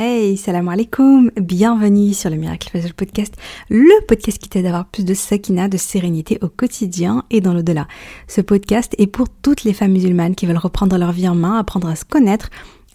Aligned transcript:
Hey, 0.00 0.36
salam 0.36 0.68
alaikum, 0.68 1.32
bienvenue 1.34 2.14
sur 2.14 2.30
le 2.30 2.36
Miracle 2.36 2.70
Facial 2.70 2.94
Podcast, 2.94 3.34
le 3.68 4.06
podcast 4.06 4.38
qui 4.38 4.48
t'aide 4.48 4.66
à 4.66 4.68
avoir 4.68 4.86
plus 4.86 5.04
de 5.04 5.12
sakina, 5.12 5.66
de 5.66 5.76
sérénité 5.76 6.38
au 6.40 6.48
quotidien 6.48 7.24
et 7.30 7.40
dans 7.40 7.52
l'au-delà. 7.52 7.88
Ce 8.28 8.40
podcast 8.40 8.94
est 8.98 9.08
pour 9.08 9.28
toutes 9.28 9.64
les 9.64 9.72
femmes 9.72 9.90
musulmanes 9.90 10.36
qui 10.36 10.46
veulent 10.46 10.56
reprendre 10.56 10.96
leur 10.98 11.10
vie 11.10 11.26
en 11.26 11.34
main, 11.34 11.58
apprendre 11.58 11.88
à 11.88 11.96
se 11.96 12.04
connaître, 12.04 12.48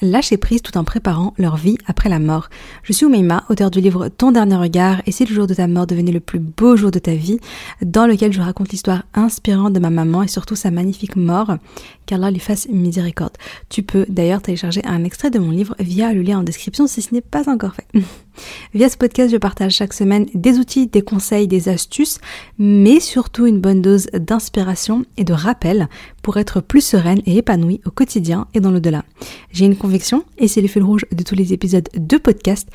lâcher 0.03 0.37
prise 0.37 0.61
tout 0.61 0.77
en 0.77 0.83
préparant 0.83 1.33
leur 1.37 1.57
vie 1.57 1.77
après 1.87 2.09
la 2.09 2.19
mort. 2.19 2.49
Je 2.83 2.93
suis 2.93 3.05
Oumaima, 3.05 3.43
auteur 3.49 3.71
du 3.71 3.81
livre 3.81 4.09
Ton 4.09 4.31
dernier 4.31 4.55
regard 4.55 5.01
et 5.05 5.11
si 5.11 5.25
le 5.25 5.33
jour 5.33 5.47
de 5.47 5.53
ta 5.53 5.67
mort 5.67 5.87
devenait 5.87 6.11
le 6.11 6.19
plus 6.19 6.39
beau 6.39 6.75
jour 6.75 6.91
de 6.91 6.99
ta 6.99 7.15
vie, 7.15 7.39
dans 7.81 8.05
lequel 8.05 8.33
je 8.33 8.41
raconte 8.41 8.69
l'histoire 8.69 9.03
inspirante 9.13 9.73
de 9.73 9.79
ma 9.79 9.89
maman 9.89 10.23
et 10.23 10.27
surtout 10.27 10.55
sa 10.55 10.71
magnifique 10.71 11.15
mort 11.15 11.57
qu'Allah 12.05 12.31
lui 12.31 12.39
fasse 12.39 12.67
miséricorde. 12.69 13.33
Tu 13.69 13.83
peux 13.83 14.05
d'ailleurs 14.09 14.41
télécharger 14.41 14.81
un 14.85 15.03
extrait 15.03 15.31
de 15.31 15.39
mon 15.39 15.51
livre 15.51 15.75
via 15.79 16.13
le 16.13 16.21
lien 16.21 16.39
en 16.39 16.43
description 16.43 16.87
si 16.87 17.01
ce 17.01 17.13
n'est 17.13 17.21
pas 17.21 17.49
encore 17.49 17.73
fait. 17.73 17.87
via 18.73 18.89
ce 18.89 18.97
podcast, 18.97 19.31
je 19.31 19.37
partage 19.37 19.73
chaque 19.73 19.93
semaine 19.93 20.27
des 20.33 20.59
outils, 20.59 20.87
des 20.87 21.01
conseils, 21.01 21.47
des 21.47 21.69
astuces, 21.69 22.19
mais 22.57 22.99
surtout 22.99 23.45
une 23.45 23.59
bonne 23.59 23.81
dose 23.81 24.07
d'inspiration 24.13 25.05
et 25.17 25.23
de 25.23 25.33
rappel 25.33 25.89
pour 26.21 26.37
être 26.37 26.61
plus 26.61 26.81
sereine 26.81 27.21
et 27.25 27.37
épanouie 27.37 27.81
au 27.85 27.91
quotidien 27.91 28.47
et 28.53 28.59
dans 28.59 28.71
l'au-delà. 28.71 29.03
J'ai 29.51 29.65
une 29.65 29.77
conviction, 29.77 30.23
et 30.37 30.47
c'est 30.47 30.61
le 30.61 30.67
fil 30.67 30.83
rouge 30.83 31.05
de 31.11 31.23
tous 31.23 31.35
les 31.35 31.53
épisodes 31.53 31.89
de 31.95 32.17
podcast, 32.17 32.67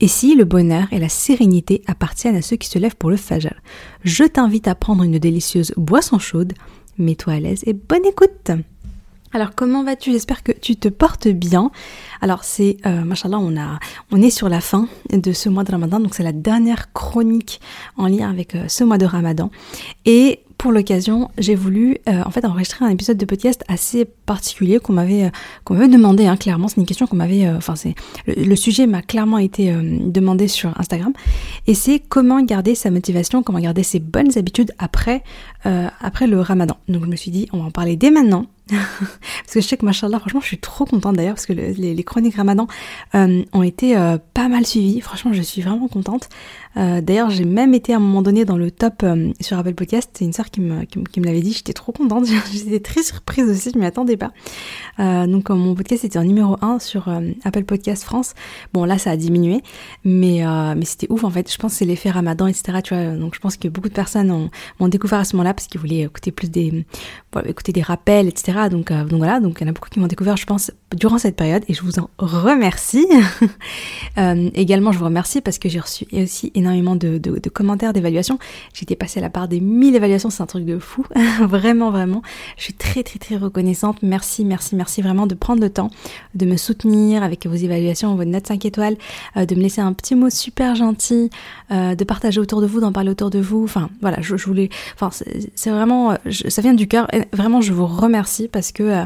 et 0.00 0.08
si 0.08 0.34
le 0.34 0.44
bonheur 0.44 0.86
et 0.92 0.98
la 0.98 1.08
sérénité 1.08 1.82
appartiennent 1.86 2.36
à 2.36 2.42
ceux 2.42 2.56
qui 2.56 2.68
se 2.68 2.78
lèvent 2.78 2.96
pour 2.96 3.10
le 3.10 3.16
fajr, 3.16 3.54
je 4.04 4.24
t'invite 4.24 4.68
à 4.68 4.74
prendre 4.74 5.02
une 5.02 5.18
délicieuse 5.18 5.72
boisson 5.76 6.18
chaude, 6.18 6.52
mets-toi 6.98 7.34
à 7.34 7.40
l'aise 7.40 7.62
et 7.66 7.72
bonne 7.72 8.04
écoute 8.04 8.52
alors 9.32 9.54
comment 9.54 9.84
vas-tu? 9.84 10.12
J'espère 10.12 10.42
que 10.42 10.52
tu 10.52 10.76
te 10.76 10.88
portes 10.88 11.28
bien. 11.28 11.70
Alors 12.20 12.44
c'est, 12.44 12.76
euh, 12.86 13.02
machallah, 13.02 13.38
on 13.38 13.54
on 14.12 14.22
est 14.22 14.30
sur 14.30 14.48
la 14.48 14.60
fin 14.60 14.88
de 15.12 15.32
ce 15.32 15.48
mois 15.48 15.64
de 15.64 15.72
Ramadan, 15.72 16.00
donc 16.00 16.14
c'est 16.14 16.22
la 16.22 16.32
dernière 16.32 16.92
chronique 16.92 17.60
en 17.96 18.06
lien 18.06 18.30
avec 18.30 18.54
euh, 18.54 18.64
ce 18.68 18.84
mois 18.84 18.98
de 18.98 19.06
Ramadan. 19.06 19.50
Et 20.04 20.40
pour 20.58 20.72
l'occasion, 20.72 21.30
j'ai 21.36 21.54
voulu 21.54 21.98
euh, 22.08 22.22
en 22.24 22.30
fait 22.30 22.44
enregistrer 22.44 22.84
un 22.84 22.88
épisode 22.88 23.18
de 23.18 23.24
podcast 23.26 23.62
assez 23.68 24.04
particulier 24.04 24.78
qu'on 24.78 24.94
m'avait 24.94 25.24
euh, 25.24 25.30
qu'on 25.64 25.74
demandé. 25.74 26.26
Hein, 26.26 26.36
clairement, 26.36 26.68
c'est 26.68 26.80
une 26.80 26.86
question 26.86 27.06
qu'on 27.06 27.16
m'avait. 27.16 27.48
Enfin, 27.50 27.76
c'est 27.76 27.94
le, 28.26 28.56
sujet 28.56 28.86
m'a 28.86 29.02
clairement 29.02 29.38
été 29.38 29.70
demandé 29.72 30.48
sur 30.48 30.78
Instagram. 30.80 31.12
Et 31.66 31.74
c'est 31.74 31.98
comment 31.98 32.40
garder 32.42 32.74
sa 32.74 32.90
motivation, 32.90 33.42
comment 33.42 33.60
garder 33.60 33.82
ses 33.82 34.00
bonnes 34.00 34.36
habitudes 34.38 34.72
après 34.78 35.22
après 35.64 36.26
le 36.26 36.40
Ramadan. 36.40 36.76
Donc 36.88 37.04
je 37.04 37.10
me 37.10 37.16
suis 37.16 37.30
dit, 37.30 37.48
on 37.52 37.58
va 37.58 37.64
en 37.64 37.70
parler 37.70 37.96
dès 37.96 38.10
maintenant. 38.10 38.46
parce 38.70 39.52
que 39.52 39.60
je 39.60 39.66
sais 39.66 39.76
que 39.76 39.84
machallah, 39.84 40.18
franchement, 40.18 40.40
je 40.40 40.46
suis 40.46 40.58
trop 40.58 40.84
contente 40.84 41.16
d'ailleurs 41.16 41.34
parce 41.34 41.46
que 41.46 41.52
les, 41.52 42.04
chroniques 42.04 42.36
Ramadan 42.36 42.66
ont 43.14 43.62
été 43.62 43.94
pas 44.34 44.48
mal 44.48 44.66
suivies. 44.66 45.00
Franchement, 45.00 45.32
je 45.32 45.42
suis 45.42 45.62
vraiment 45.62 45.88
contente. 45.88 46.28
d'ailleurs, 46.74 47.30
j'ai 47.30 47.44
même 47.44 47.74
été 47.74 47.92
à 47.92 47.96
un 47.96 48.00
moment 48.00 48.22
donné 48.22 48.44
dans 48.44 48.56
le 48.56 48.70
top 48.70 49.04
sur 49.40 49.58
Apple 49.58 49.74
Podcast. 49.74 50.10
C'est 50.14 50.24
une 50.24 50.32
sœur 50.32 50.50
qui 50.50 50.60
me, 50.60 50.84
l'avait 51.24 51.40
dit, 51.40 51.52
j'étais 51.52 51.72
trop 51.72 51.92
contente, 51.92 52.26
j'étais 52.52 52.80
très 52.80 53.02
surprise 53.02 53.48
aussi, 53.48 53.70
je 53.72 53.78
m'y 53.78 53.86
attendais 53.86 54.16
pas. 54.16 54.32
Euh, 54.98 55.26
donc 55.26 55.50
mon 55.50 55.74
podcast 55.74 56.04
était 56.04 56.18
en 56.18 56.24
numéro 56.24 56.56
1 56.60 56.78
sur 56.78 57.08
euh, 57.08 57.30
Apple 57.44 57.64
Podcast 57.64 58.04
France. 58.04 58.34
Bon 58.72 58.84
là 58.84 58.98
ça 58.98 59.10
a 59.10 59.16
diminué, 59.16 59.62
mais, 60.04 60.46
euh, 60.46 60.74
c'était 60.84 61.06
ouf 61.10 61.24
en 61.24 61.30
fait, 61.30 61.50
je 61.50 61.56
pense 61.58 61.72
que 61.72 61.78
c'est 61.78 61.84
l'effet 61.84 62.10
ramadan, 62.10 62.46
etc. 62.46 62.78
Tu 62.82 62.94
vois, 62.94 63.16
donc 63.16 63.34
je 63.34 63.40
pense 63.40 63.56
que 63.56 63.68
beaucoup 63.68 63.88
de 63.88 63.94
personnes 63.94 64.30
ont, 64.30 64.50
ont 64.80 64.88
découvert 64.88 65.20
à 65.20 65.24
ce 65.24 65.36
moment-là 65.36 65.54
parce 65.54 65.66
qu'ils 65.66 65.80
voulaient 65.80 66.02
écouter 66.02 66.32
plus 66.32 66.50
des, 66.50 66.84
écouter 67.44 67.72
des 67.72 67.82
rappels, 67.82 68.28
etc. 68.28 68.55
Donc, 68.70 68.92
donc 68.92 69.18
voilà, 69.18 69.38
donc 69.40 69.58
il 69.60 69.64
y 69.64 69.66
en 69.66 69.70
a 69.70 69.72
beaucoup 69.72 69.88
qui 69.90 70.00
m'ont 70.00 70.06
découvert, 70.06 70.36
je 70.36 70.46
pense, 70.46 70.70
durant 70.94 71.18
cette 71.18 71.36
période 71.36 71.64
et 71.68 71.74
je 71.74 71.82
vous 71.82 71.98
en 71.98 72.08
remercie. 72.18 73.06
également 74.54 74.92
je 74.92 74.98
vous 74.98 75.04
remercie 75.04 75.40
parce 75.40 75.58
que 75.58 75.68
j'ai 75.68 75.80
reçu 75.80 76.06
aussi 76.12 76.52
énormément 76.54 76.96
de, 76.96 77.18
commentaires, 77.48 77.92
d'évaluations. 77.92 78.38
J'étais 78.72 78.96
passée 78.96 79.18
à 79.18 79.22
la 79.22 79.30
part 79.30 79.48
des 79.48 79.60
1000 79.60 79.96
évaluations 79.96 80.30
c'est 80.30 80.42
un 80.42 80.46
truc 80.46 80.64
de 80.64 80.78
fou. 80.78 81.04
vraiment, 81.40 81.90
vraiment. 81.90 82.22
Je 82.56 82.64
suis 82.64 82.74
très, 82.74 83.02
très, 83.02 83.18
très 83.18 83.36
reconnaissante. 83.36 83.98
Merci, 84.02 84.44
merci, 84.44 84.76
merci 84.76 85.02
vraiment 85.02 85.26
de 85.26 85.34
prendre 85.34 85.60
le 85.60 85.70
temps 85.70 85.90
de 86.34 86.46
me 86.46 86.56
soutenir 86.56 87.22
avec 87.22 87.46
vos 87.46 87.54
évaluations, 87.54 88.14
vos 88.14 88.24
notes 88.24 88.46
5 88.46 88.64
étoiles, 88.64 88.96
euh, 89.36 89.46
de 89.46 89.54
me 89.54 89.60
laisser 89.60 89.80
un 89.80 89.92
petit 89.92 90.14
mot 90.14 90.30
super 90.30 90.74
gentil, 90.74 91.30
euh, 91.70 91.94
de 91.94 92.04
partager 92.04 92.40
autour 92.40 92.60
de 92.60 92.66
vous, 92.66 92.80
d'en 92.80 92.92
parler 92.92 93.10
autour 93.10 93.30
de 93.30 93.40
vous. 93.40 93.64
Enfin, 93.64 93.90
voilà, 94.00 94.20
je, 94.20 94.34
voulais. 94.36 94.70
Enfin, 94.94 95.10
c'est 95.54 95.70
vraiment. 95.70 96.12
Euh, 96.12 96.16
ça 96.48 96.62
vient 96.62 96.74
du 96.74 96.86
cœur. 96.86 97.08
Vraiment, 97.32 97.60
je 97.60 97.72
vous 97.72 97.86
remercie 97.86 98.48
parce 98.48 98.72
que. 98.72 99.04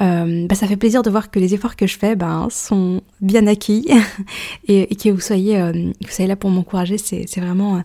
Bah, 0.00 0.54
ça 0.54 0.66
fait 0.66 0.76
plaisir 0.76 1.02
de 1.02 1.10
voir 1.10 1.30
que 1.30 1.38
les 1.38 1.54
efforts 1.54 1.76
que 1.76 1.86
je 1.86 1.98
fais 1.98 2.16
ben, 2.16 2.48
sont 2.50 3.00
bien 3.20 3.46
acquis 3.46 3.88
et, 4.68 4.94
que 4.94 5.10
vous 5.10 5.20
soyez, 5.20 5.56
que 5.56 6.06
vous 6.06 6.12
soyez 6.12 6.28
là 6.28 6.36
pour 6.36 6.50
m'encourager, 6.50 6.98
c'est 6.98 7.40
vraiment, 7.40 7.82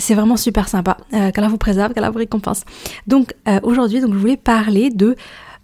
c'est 0.00 0.14
vraiment 0.14 0.36
super 0.36 0.68
sympa. 0.68 0.96
Euh, 1.12 1.30
qu'Allah 1.30 1.48
vous 1.48 1.58
préserve, 1.58 1.92
qu'Allah 1.92 2.10
vous 2.10 2.18
récompense. 2.18 2.64
Donc 3.06 3.34
euh, 3.46 3.60
aujourd'hui, 3.62 4.00
donc 4.00 4.12
je 4.14 4.18
voulais 4.18 4.36
parler 4.36 4.90
de 4.90 5.14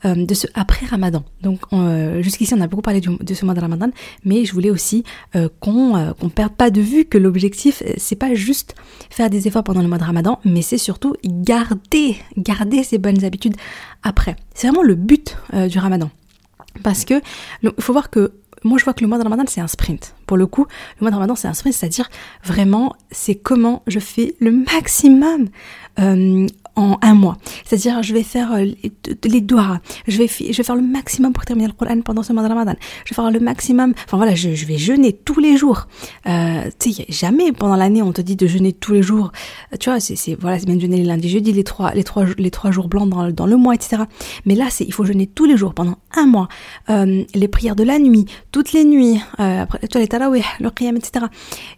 euh, 0.07 0.15
de 0.15 0.35
ce 0.35 0.47
après 0.55 0.87
Ramadan. 0.87 1.25
Donc 1.43 1.61
euh, 1.73 2.23
jusqu'ici 2.23 2.55
on 2.55 2.61
a 2.61 2.67
beaucoup 2.67 2.83
parlé 2.83 3.01
de 3.01 3.35
ce 3.35 3.45
mois 3.45 3.55
de 3.55 3.61
Ramadan, 3.61 3.91
mais 4.25 4.45
je 4.45 4.53
voulais 4.53 4.71
aussi 4.71 5.05
euh, 5.35 5.49
qu'on 5.61 6.15
qu'on 6.19 6.29
perde 6.29 6.53
pas 6.53 6.71
de 6.71 6.81
vue 6.81 7.05
que 7.05 7.19
l'objectif 7.19 7.83
c'est 7.97 8.17
pas 8.17 8.35
juste 8.35 8.75
faire 9.11 9.31
des 9.31 9.49
efforts 9.49 9.65
pendant 9.65 9.83
le 9.83 9.89
mois 9.89 9.99
de 9.99 10.05
Ramadan, 10.05 10.39
mais 10.45 10.63
c'est 10.63 10.79
surtout 10.79 11.15
garder 11.25 12.17
garder 12.37 12.83
ces 12.85 12.99
bonnes 12.99 13.25
habitudes 13.25 13.57
après. 14.03 14.37
C'est 14.55 14.69
vraiment 14.69 14.83
le 14.83 14.95
but 14.95 15.37
du 15.69 15.79
Ramadan. 15.79 16.11
Parce 16.83 17.05
que 17.05 17.15
il 17.63 17.71
faut 17.81 17.93
voir 17.93 18.11
que 18.11 18.33
moi 18.65 18.79
je 18.79 18.85
vois 18.85 18.95
que 18.95 19.03
le 19.03 19.09
mois 19.09 19.19
de 19.19 19.25
Ramadan 19.25 19.45
c'est 19.49 19.61
un 19.61 19.67
sprint. 19.67 20.15
Pour 20.27 20.37
le 20.37 20.47
coup, 20.47 20.67
le 21.01 21.05
mois 21.05 21.11
de 21.11 21.17
Ramadan 21.17 21.35
c'est 21.35 21.49
un 21.49 21.55
sprint, 21.55 21.75
c'est-à-dire 21.75 22.09
vraiment 22.45 22.95
c'est 23.11 23.35
comment 23.35 23.83
je 23.87 23.99
fais 23.99 24.35
le 24.41 24.53
maximum 24.53 25.49
en 26.77 26.99
un 27.03 27.15
mois. 27.15 27.37
C'est-à-dire, 27.65 28.03
je 28.03 28.13
vais 28.13 28.23
faire 28.23 28.53
euh, 28.53 28.67
les 29.25 29.41
doigts, 29.41 29.81
je 30.07 30.19
vais, 30.19 30.29
je 30.29 30.57
vais 30.57 30.63
faire 30.63 30.77
le 30.77 30.83
maximum 30.83 31.33
pour 31.33 31.45
terminer 31.45 31.69
le 31.69 31.73
Coran 31.73 32.01
pendant 32.03 32.23
ce 32.23 32.33
mois 32.33 32.43
de 32.43 32.49
Ramadan. 32.49 32.75
Je 33.05 33.11
vais 33.11 33.15
faire 33.15 33.31
le 33.31 33.41
maximum, 33.41 33.95
enfin 34.05 34.17
voilà, 34.17 34.35
je, 34.35 34.55
je 34.55 34.67
vais 34.67 34.79
jeûner 34.79 35.13
tous 35.13 35.41
les 35.41 35.57
jours. 35.57 35.89
Euh, 36.27 36.71
tu 36.79 36.93
sais, 36.93 37.07
jamais 37.09 37.53
pendant 37.53 37.77
l'année 37.77 38.03
on 38.03 38.13
te 38.13 38.21
dit 38.21 38.37
de 38.37 38.47
jeûner 38.47 38.73
tous 38.73 38.93
les 38.93 39.03
jours. 39.03 39.33
Euh, 39.73 39.77
tu 39.79 39.91
vois, 39.91 40.01
c'est, 40.01 40.35
voilà, 40.39 40.59
c'est 40.59 40.67
bien 40.67 40.77
de 40.77 40.81
jeûner 40.81 40.99
les 40.99 41.05
lundis, 41.05 41.31
jeudi, 41.31 41.53
les 41.53 41.65
trois, 41.65 41.93
les 41.93 42.05
trois, 42.05 42.25
les 42.37 42.51
trois 42.51 42.71
jours 42.71 42.89
blancs 42.89 43.09
dans, 43.09 43.31
dans 43.31 43.47
le 43.47 43.57
mois, 43.57 43.75
etc. 43.75 44.03
Mais 44.45 44.55
là, 44.55 44.67
c'est, 44.71 44.85
il 44.85 44.93
faut 44.93 45.05
jeûner 45.05 45.27
tous 45.27 45.47
les 45.47 45.57
jours 45.57 45.73
pendant 45.75 45.97
un 46.15 46.27
mois. 46.27 46.49
Les 46.89 47.49
prières 47.49 47.77
de 47.77 47.85
la 47.85 47.99
nuit, 47.99 48.27
toutes 48.53 48.73
les 48.73 48.85
nuits, 48.85 49.21
après, 49.39 49.79
tu 49.81 49.89
vois, 49.93 50.01
les 50.01 50.09
tarawih, 50.09 50.43
le 50.61 50.71
qiyam, 50.71 50.97
etc. 50.97 51.27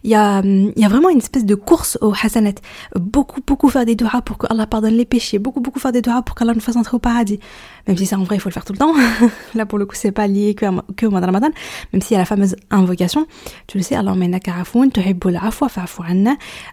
Il 0.03 0.09
y 0.09 0.15
a, 0.15 0.41
il 0.43 0.73
y 0.75 0.85
a 0.85 0.89
vraiment 0.89 1.09
une 1.09 1.17
espèce 1.19 1.45
de 1.45 1.55
course 1.55 1.97
au 2.01 2.13
hasanat. 2.13 2.55
Beaucoup, 2.95 3.41
beaucoup 3.45 3.69
faire 3.69 3.85
des 3.85 3.95
doigts 3.95 4.21
pour 4.23 4.37
que 4.37 4.47
Allah 4.49 4.67
pardonne 4.67 4.88
les 4.89 5.05
péchés, 5.05 5.39
beaucoup 5.39 5.61
beaucoup 5.61 5.79
faire 5.79 5.91
des 5.91 6.01
doigts 6.01 6.21
pour 6.21 6.35
qu'Allah 6.35 6.53
nous 6.53 6.59
fasse 6.59 6.75
entrer 6.75 6.95
au 6.95 6.99
paradis. 6.99 7.39
Même 7.87 7.97
si 7.97 8.05
ça 8.05 8.17
en 8.19 8.23
vrai 8.23 8.35
il 8.35 8.39
faut 8.39 8.49
le 8.49 8.53
faire 8.53 8.65
tout 8.65 8.73
le 8.73 8.79
temps. 8.79 8.93
Là 9.55 9.65
pour 9.65 9.79
le 9.79 9.85
coup 9.85 9.95
c'est 9.95 10.11
pas 10.11 10.27
lié 10.27 10.53
que, 10.53 10.65
au 11.05 11.09
mois 11.09 11.21
de 11.21 11.25
Ramadan, 11.25 11.49
même 11.93 12.01
s'il 12.01 12.13
y 12.13 12.15
a 12.15 12.19
la 12.19 12.25
fameuse 12.25 12.55
invocation, 12.69 13.25
tu 13.67 13.77
le 13.77 13.83
sais, 13.83 13.95
Allah 13.95 14.15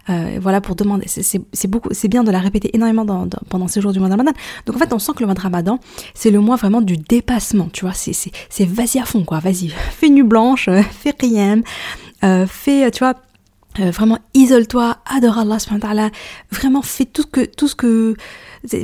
euh, 0.09 0.39
voilà 0.41 0.61
pour 0.61 0.75
demander, 0.75 1.05
c'est 1.07 1.67
beaucoup, 1.67 1.89
c'est 1.91 2.07
bien 2.07 2.23
de 2.23 2.31
la 2.31 2.39
répéter 2.39 2.75
énormément 2.75 3.05
dans, 3.05 3.27
pendant 3.49 3.67
ces 3.67 3.81
jours 3.81 3.93
du 3.93 3.99
mois 3.99 4.09
de 4.09 4.13
Ramadan. 4.13 4.31
Donc 4.65 4.75
en 4.75 4.79
fait 4.79 4.93
on 4.93 4.99
sent 4.99 5.13
que 5.15 5.19
le 5.19 5.25
mois 5.25 5.35
de 5.35 5.41
Ramadan 5.41 5.79
c'est 6.13 6.31
le 6.31 6.39
mois 6.39 6.55
vraiment 6.55 6.81
du 6.81 6.97
dépassement, 6.97 7.69
tu 7.71 7.85
vois, 7.85 7.93
c'est 7.93 8.13
c'est 8.13 8.65
vas-y 8.65 8.99
à 8.99 9.05
fond 9.05 9.23
quoi, 9.23 9.39
vas-y, 9.39 9.69
fais 9.91 10.09
nuit 10.09 10.23
blanche, 10.23 10.69
fais 10.91 11.13
rien, 11.19 11.61
euh, 12.23 12.45
fais, 12.47 12.89
tu 12.91 12.99
vois 12.99 13.13
euh, 13.79 13.91
vraiment 13.91 14.19
isole-toi, 14.33 14.97
adore 15.05 15.37
Allah, 15.39 15.57
vraiment 16.51 16.81
fais 16.81 17.05
tout 17.05 17.23
ce 17.23 17.27
que, 17.27 17.45
tout 17.45 17.67
ce 17.67 17.75
que, 17.75 18.15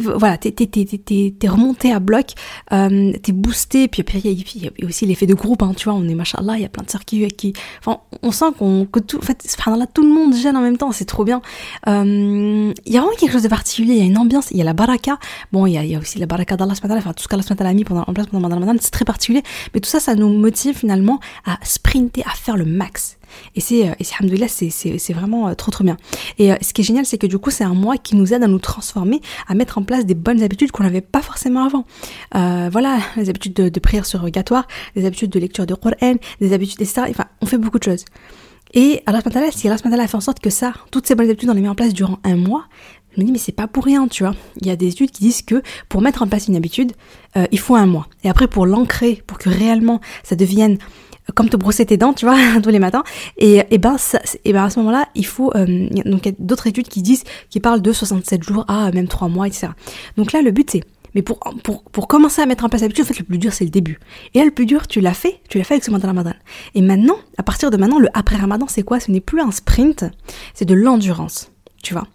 voilà, 0.01 0.37
t'es, 0.37 1.47
remonté 1.47 1.91
à 1.91 1.99
bloc, 1.99 2.33
euh, 2.71 3.13
t'es 3.21 3.31
boosté, 3.31 3.87
puis 3.87 4.03
il 4.23 4.63
y, 4.63 4.67
a 4.67 4.85
aussi 4.85 5.05
l'effet 5.05 5.25
de 5.25 5.33
groupe, 5.33 5.63
hein, 5.63 5.73
tu 5.75 5.89
vois, 5.89 5.97
on 5.97 6.07
est 6.07 6.15
machallah, 6.15 6.57
il 6.57 6.61
y 6.61 6.65
a 6.65 6.69
plein 6.69 6.83
de 6.83 6.89
sœurs 6.89 7.05
qui, 7.05 7.27
qui, 7.29 7.53
enfin, 7.79 7.99
on 8.21 8.31
sent 8.31 8.45
qu'on, 8.57 8.85
que 8.85 8.99
tout, 8.99 9.17
en 9.17 9.21
fait, 9.21 9.43
là, 9.65 9.87
tout 9.87 10.03
le 10.03 10.09
monde 10.09 10.35
gêne 10.35 10.57
en 10.57 10.61
même 10.61 10.77
temps, 10.77 10.91
c'est 10.91 11.05
trop 11.05 11.23
bien. 11.23 11.41
Euh, 11.87 12.73
il 12.85 12.93
y 12.93 12.97
a 12.97 13.01
vraiment 13.01 13.15
quelque 13.15 13.31
chose 13.31 13.43
de 13.43 13.47
particulier, 13.47 13.93
il 13.93 13.99
y 13.99 14.01
a 14.01 14.05
une 14.05 14.17
ambiance, 14.17 14.51
il 14.51 14.57
y 14.57 14.61
a 14.61 14.65
la 14.65 14.73
baraka, 14.73 15.17
bon, 15.51 15.65
il 15.65 15.73
y 15.73 15.95
a, 15.95 15.99
aussi 15.99 16.19
la 16.19 16.25
baraka 16.25 16.55
d'Allah, 16.57 16.73
enfin, 16.81 17.13
tout 17.13 17.23
ce 17.23 17.27
qu'Allah 17.27 17.69
a 17.69 17.73
mis 17.73 17.83
pendant, 17.83 18.03
en 18.07 18.13
place 18.13 18.27
pendant 18.27 18.49
Ramadan, 18.49 18.73
c'est 18.79 18.91
très 18.91 19.05
particulier, 19.05 19.43
mais 19.73 19.79
tout 19.79 19.89
ça, 19.89 19.99
ça 19.99 20.15
nous 20.15 20.29
motive 20.29 20.77
finalement 20.77 21.19
à 21.45 21.57
sprinter, 21.63 22.23
à 22.25 22.35
faire 22.35 22.57
le 22.57 22.65
max. 22.65 23.17
Et 23.55 23.61
c'est, 23.61 23.89
euh, 23.89 23.93
c'est, 24.47 24.69
c'est, 24.69 25.13
vraiment 25.13 25.47
euh, 25.47 25.53
trop 25.53 25.71
trop 25.71 25.83
bien. 25.83 25.97
Et 26.37 26.51
euh, 26.51 26.55
ce 26.61 26.73
qui 26.73 26.81
est 26.81 26.83
génial, 26.83 27.05
c'est 27.05 27.17
que 27.17 27.27
du 27.27 27.37
coup, 27.37 27.51
c'est 27.51 27.63
un 27.63 27.73
mois 27.73 27.97
qui 27.97 28.15
nous 28.15 28.33
aide 28.33 28.43
à 28.43 28.47
nous 28.47 28.59
transformer, 28.59 29.21
à 29.47 29.53
mettre 29.53 29.77
en 29.77 29.83
place 29.83 30.05
des 30.05 30.15
bonnes 30.15 30.41
habitudes 30.41 30.71
qu'on 30.71 30.83
n'avait 30.83 31.01
pas 31.01 31.21
forcément 31.21 31.65
avant. 31.65 31.85
Voilà, 32.33 32.99
les 33.17 33.29
habitudes 33.29 33.53
de, 33.53 33.69
de 33.69 33.79
prière 33.79 34.05
surrogatoire, 34.05 34.67
les 34.95 35.05
habitudes 35.05 35.29
de 35.29 35.39
lecture 35.39 35.65
de 35.65 35.75
Qur'an, 35.75 36.15
des 36.41 36.53
habitudes, 36.53 36.81
etc. 36.81 37.03
Enfin, 37.09 37.25
on 37.41 37.45
fait 37.45 37.57
beaucoup 37.57 37.79
de 37.79 37.83
choses. 37.83 38.05
Et 38.75 39.03
Allah 39.05 39.21
si 39.51 39.67
Allah 39.67 39.77
a 40.03 40.07
fait 40.07 40.17
en 40.17 40.21
sorte 40.21 40.39
que 40.39 40.49
ça, 40.49 40.73
toutes 40.89 41.05
ces 41.05 41.13
bonnes 41.13 41.29
habitudes, 41.29 41.49
on 41.49 41.53
les 41.53 41.61
met 41.61 41.69
en 41.69 41.75
place 41.75 41.93
durant 41.93 42.17
un 42.23 42.35
mois, 42.35 42.65
je 43.15 43.21
me 43.21 43.25
dis 43.25 43.31
mais 43.31 43.37
c'est 43.37 43.51
pas 43.51 43.67
pour 43.67 43.85
rien, 43.85 44.07
tu 44.07 44.23
vois. 44.23 44.33
Il 44.61 44.67
y 44.67 44.71
a 44.71 44.75
des 44.75 44.87
études 44.87 45.11
qui 45.11 45.21
disent 45.21 45.43
que 45.43 45.61
pour 45.89 46.01
mettre 46.01 46.23
en 46.23 46.27
place 46.27 46.47
une 46.47 46.55
habitude, 46.55 46.93
il 47.51 47.59
faut 47.59 47.75
un 47.75 47.85
mois. 47.85 48.07
Et 48.23 48.29
après 48.29 48.47
pour 48.47 48.65
l'ancrer, 48.65 49.21
pour 49.27 49.37
que 49.37 49.49
réellement 49.49 50.01
ça 50.23 50.35
devienne 50.35 50.79
comme 51.35 51.49
te 51.49 51.57
brosser 51.57 51.85
tes 51.85 51.97
dents, 51.97 52.13
tu 52.13 52.25
vois, 52.25 52.37
tous 52.63 52.69
les 52.69 52.79
matins. 52.79 53.03
Et, 53.37 53.61
et 53.71 53.77
ben, 53.77 53.97
ça, 53.97 54.19
et 54.45 54.53
ben 54.53 54.65
à 54.65 54.69
ce 54.69 54.79
moment-là, 54.79 55.07
il 55.15 55.25
faut 55.25 55.51
euh, 55.55 55.65
donc 56.05 56.25
il 56.25 56.29
y 56.29 56.29
a 56.29 56.35
d'autres 56.39 56.67
études 56.67 56.87
qui 56.87 57.01
disent, 57.01 57.23
qui 57.49 57.59
parlent 57.59 57.81
de 57.81 57.93
67 57.93 58.43
jours 58.43 58.65
à 58.67 58.91
même 58.91 59.07
3 59.07 59.27
mois, 59.29 59.47
etc. 59.47 59.69
Donc 60.17 60.31
là, 60.31 60.41
le 60.41 60.51
but 60.51 60.69
c'est 60.69 60.83
mais 61.15 61.21
pour, 61.21 61.39
pour, 61.63 61.83
pour 61.83 62.07
commencer 62.07 62.41
à 62.41 62.45
mettre 62.45 62.65
en 62.65 62.69
place 62.69 62.81
l'habitude, 62.81 63.03
en 63.05 63.07
fait, 63.07 63.19
le 63.19 63.25
plus 63.25 63.37
dur, 63.37 63.53
c'est 63.53 63.63
le 63.63 63.69
début. 63.69 63.99
Et 64.33 64.39
là, 64.39 64.45
le 64.45 64.51
plus 64.51 64.65
dur, 64.65 64.87
tu 64.87 64.99
l'as 64.99 65.13
fait, 65.13 65.39
tu 65.49 65.57
l'as 65.57 65.63
fait 65.63 65.75
avec 65.75 65.83
ce 65.83 65.91
de 65.91 66.05
Ramadan. 66.05 66.33
Et 66.73 66.81
maintenant, 66.81 67.17
à 67.37 67.43
partir 67.43 67.69
de 67.71 67.77
maintenant, 67.77 67.99
le 67.99 68.09
après 68.13 68.35
Ramadan, 68.35 68.65
c'est 68.67 68.83
quoi? 68.83 68.99
Ce 68.99 69.11
n'est 69.11 69.21
plus 69.21 69.41
un 69.41 69.51
sprint, 69.51 70.05
c'est 70.53 70.65
de 70.65 70.73
l'endurance. 70.73 71.51
Tu 71.83 71.93
vois 71.93 72.07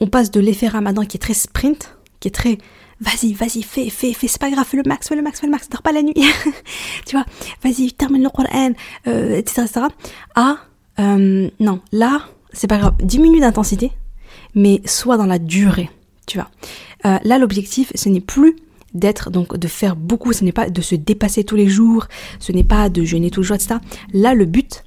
On 0.00 0.06
passe 0.06 0.30
de 0.30 0.40
l'effet 0.40 0.68
Ramadan 0.68 1.04
qui 1.04 1.16
est 1.16 1.20
très 1.20 1.34
sprint, 1.34 1.96
qui 2.20 2.28
est 2.28 2.32
très 2.32 2.58
vas-y, 3.00 3.32
vas-y, 3.32 3.62
fais, 3.62 3.90
fais, 3.90 4.12
fais, 4.12 4.28
c'est 4.28 4.40
pas 4.40 4.50
grave, 4.50 4.66
fais 4.66 4.76
le 4.76 4.82
max, 4.86 5.08
fais 5.08 5.16
le 5.16 5.22
max, 5.22 5.40
fais 5.40 5.46
le 5.46 5.52
max, 5.52 5.68
dors 5.68 5.82
pas 5.82 5.92
la 5.92 6.02
nuit. 6.02 6.14
tu 7.06 7.16
vois 7.16 7.24
Vas-y, 7.62 7.92
termine 7.92 8.22
le 8.22 8.30
Coran, 8.30 8.72
euh, 9.06 9.36
etc., 9.36 9.62
etc. 9.62 9.86
À, 10.34 10.56
euh, 10.98 11.50
non, 11.60 11.80
là, 11.92 12.22
c'est 12.52 12.66
pas 12.66 12.78
grave, 12.78 12.94
diminue 13.02 13.40
d'intensité, 13.40 13.92
mais 14.54 14.80
soit 14.84 15.16
dans 15.16 15.26
la 15.26 15.38
durée, 15.38 15.90
tu 16.26 16.38
vois. 16.38 16.50
Euh, 17.04 17.18
là, 17.22 17.38
l'objectif, 17.38 17.92
ce 17.94 18.08
n'est 18.08 18.20
plus 18.20 18.56
d'être, 18.94 19.30
donc 19.30 19.56
de 19.56 19.68
faire 19.68 19.94
beaucoup, 19.94 20.32
ce 20.32 20.42
n'est 20.44 20.52
pas 20.52 20.70
de 20.70 20.80
se 20.80 20.94
dépasser 20.94 21.44
tous 21.44 21.56
les 21.56 21.68
jours, 21.68 22.06
ce 22.38 22.52
n'est 22.52 22.64
pas 22.64 22.88
de 22.88 23.04
jeûner 23.04 23.30
tous 23.30 23.40
les 23.40 23.46
jours, 23.46 23.56
etc. 23.56 23.76
Là, 24.14 24.32
le 24.32 24.46
but, 24.46 24.84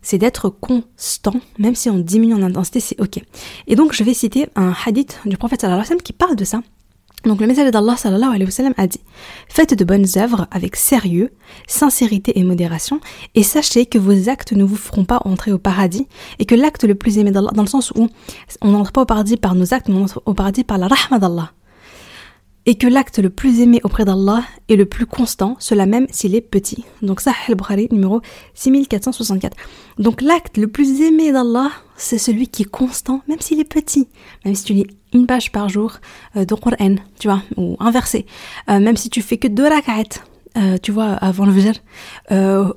c'est 0.00 0.16
d'être 0.16 0.48
constant, 0.48 1.34
même 1.58 1.74
si 1.74 1.90
on 1.90 1.98
diminue 1.98 2.34
en 2.34 2.42
intensité, 2.42 2.80
c'est 2.80 3.00
ok. 3.00 3.22
Et 3.66 3.76
donc, 3.76 3.92
je 3.92 4.02
vais 4.02 4.14
citer 4.14 4.48
un 4.56 4.72
hadith 4.86 5.20
du 5.26 5.36
prophète 5.36 5.60
sallallahu 5.60 5.80
alayhi 5.80 5.84
wa 5.84 5.88
sallam 5.88 6.02
qui 6.02 6.14
parle 6.14 6.36
de 6.36 6.44
ça. 6.44 6.62
Donc 7.24 7.40
le 7.40 7.46
message 7.46 7.70
d'Allah 7.70 7.96
sallallahu 7.96 8.30
alayhi 8.30 8.44
wa 8.44 8.50
sallam 8.50 8.74
a 8.76 8.86
dit 8.86 9.00
Faites 9.48 9.74
de 9.74 9.84
bonnes 9.84 10.06
œuvres 10.16 10.46
avec 10.50 10.76
sérieux, 10.76 11.30
sincérité 11.66 12.38
et 12.38 12.44
modération, 12.44 13.00
et 13.34 13.42
sachez 13.42 13.86
que 13.86 13.98
vos 13.98 14.28
actes 14.28 14.52
ne 14.52 14.64
vous 14.64 14.76
feront 14.76 15.04
pas 15.04 15.20
entrer 15.24 15.52
au 15.52 15.58
paradis, 15.58 16.08
et 16.38 16.46
que 16.46 16.54
l'acte 16.54 16.84
le 16.84 16.94
plus 16.94 17.18
aimé 17.18 17.30
d'Allah, 17.30 17.50
dans 17.54 17.62
le 17.62 17.68
sens 17.68 17.92
où 17.94 18.08
on 18.62 18.70
n'entre 18.70 18.92
pas 18.92 19.02
au 19.02 19.06
paradis 19.06 19.36
par 19.36 19.54
nos 19.54 19.74
actes, 19.74 19.88
mais 19.88 19.96
on 19.96 20.04
entre 20.04 20.22
au 20.24 20.34
paradis 20.34 20.64
par 20.64 20.78
la 20.78 20.88
rahma 20.88 21.18
d'Allah 21.18 21.52
et 22.66 22.76
que 22.76 22.86
l'acte 22.86 23.18
le 23.18 23.30
plus 23.30 23.60
aimé 23.60 23.80
auprès 23.84 24.04
d'Allah 24.04 24.44
est 24.68 24.76
le 24.76 24.84
plus 24.84 25.06
constant, 25.06 25.56
cela 25.58 25.86
même 25.86 26.06
s'il 26.10 26.34
est 26.34 26.40
petit. 26.40 26.84
Donc 27.02 27.20
ça, 27.20 27.32
al-Bukhari 27.48 27.88
numéro 27.90 28.20
6464. 28.54 29.56
Donc 29.98 30.20
l'acte 30.20 30.58
le 30.58 30.68
plus 30.68 31.00
aimé 31.00 31.32
d'Allah, 31.32 31.70
c'est 31.96 32.18
celui 32.18 32.48
qui 32.48 32.62
est 32.62 32.70
constant, 32.70 33.22
même 33.28 33.40
s'il 33.40 33.60
est 33.60 33.64
petit. 33.64 34.08
Même 34.44 34.54
si 34.54 34.64
tu 34.64 34.72
lis 34.74 34.86
une 35.12 35.26
page 35.26 35.52
par 35.52 35.68
jour 35.68 35.94
euh, 36.36 36.44
de 36.44 36.54
Qur'an, 36.54 36.96
tu 37.18 37.28
vois, 37.28 37.42
ou 37.56 37.76
un 37.80 37.90
verset. 37.90 38.26
Euh, 38.68 38.78
même 38.78 38.96
si 38.96 39.10
tu 39.10 39.22
fais 39.22 39.38
que 39.38 39.48
deux 39.48 39.66
rak'at, 39.66 40.20
euh, 40.56 40.78
tu 40.82 40.92
vois, 40.92 41.12
avant 41.12 41.46
le 41.46 41.52
Fajr, 41.52 41.80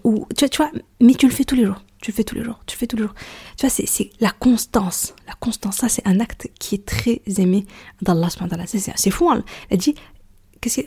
ou 0.04 0.28
tu 0.36 0.58
vois, 0.58 0.72
mais 1.02 1.14
tu 1.14 1.28
le 1.28 1.34
fais 1.34 1.44
tous 1.44 1.56
les 1.56 1.66
jours 1.66 1.82
tu 2.04 2.12
le 2.12 2.16
fais 2.16 2.26
tous 2.26 2.36
les 2.36 2.44
jours, 2.44 2.60
tu 2.66 2.76
le 2.76 2.80
fais 2.80 2.88
tous 2.88 2.98
les 2.98 3.04
jours. 3.04 3.14
Tu 3.58 3.66
vois, 3.66 3.70
c'est 3.70 4.12
la 4.20 4.32
constance. 4.32 5.16
La 5.26 5.34
constance, 5.40 5.78
ça, 5.78 5.88
c'est 5.88 6.06
un 6.06 6.20
acte 6.20 6.50
qui 6.60 6.76
est 6.76 6.86
très 6.86 7.22
aimé 7.38 7.66
d'Allah. 8.02 8.28
C'est 8.76 9.10
fou, 9.10 9.30
hein. 9.30 9.42
Elle 9.70 9.78
dit, 9.78 9.96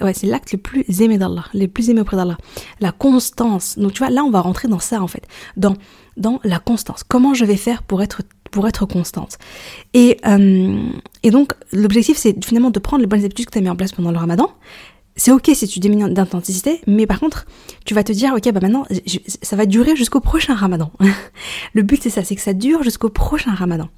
ouais, 0.03 0.13
c'est 0.13 0.27
l'acte 0.27 0.53
le 0.53 0.59
plus 0.59 0.85
aimé 1.01 1.17
d'Allah, 1.17 1.47
le 1.55 1.69
plus 1.69 1.89
aimé 1.89 2.03
auprès 2.03 2.19
d'Allah. 2.19 2.37
La 2.81 2.93
constance. 2.93 3.79
Donc, 3.79 3.95
tu 3.95 4.01
vois, 4.01 4.11
là, 4.11 4.25
on 4.25 4.31
va 4.31 4.43
rentrer 4.43 4.69
dans 4.69 4.79
ça, 4.79 5.01
en 5.01 5.07
fait. 5.07 5.27
Dans, 5.57 5.75
dans 6.19 6.39
la 6.45 6.59
constance. 6.59 7.03
Comment 7.03 7.33
je 7.33 7.47
vais 7.47 7.57
faire 7.57 7.83
pour 7.83 8.03
être 8.03 8.21
pour 8.51 8.69
être 8.69 8.85
constante? 8.85 9.39
Et, 9.95 10.19
euh, 10.27 10.79
et 11.23 11.31
donc, 11.31 11.55
l'objectif, 11.73 12.19
c'est 12.19 12.45
finalement 12.45 12.71
de 12.71 12.79
prendre 12.79 13.01
les 13.01 13.07
bonnes 13.07 13.25
habitudes 13.25 13.47
que 13.47 13.53
tu 13.53 13.59
as 13.59 13.63
mis 13.63 13.71
en 13.71 13.77
place 13.77 13.93
pendant 13.93 14.11
le 14.11 14.19
ramadan, 14.19 14.53
c'est 15.17 15.33
ok 15.33 15.51
si 15.55 15.67
tu 15.67 15.81
diminues 15.81 16.13
d'intensité, 16.13 16.81
mais 16.87 17.07
par 17.07 17.21
contre, 17.21 17.47
tu 17.85 17.95
vas 17.95 18.05
te 18.05 18.13
dire, 18.13 18.35
ok, 18.35 18.53
bah 18.53 18.61
maintenant, 18.61 18.87
ça 19.43 19.57
va 19.57 19.67
durer 19.67 19.97
jusqu'au 19.97 20.21
prochain 20.21 20.55
ramadan. 20.55 20.93
le 21.73 21.83
but, 21.83 22.03
c'est 22.03 22.11
ça, 22.11 22.23
c'est 22.23 22.37
que 22.37 22.43
ça 22.43 22.53
dure 22.53 22.83
jusqu'au 22.83 23.09
prochain 23.09 23.55
ramadan. 23.55 23.89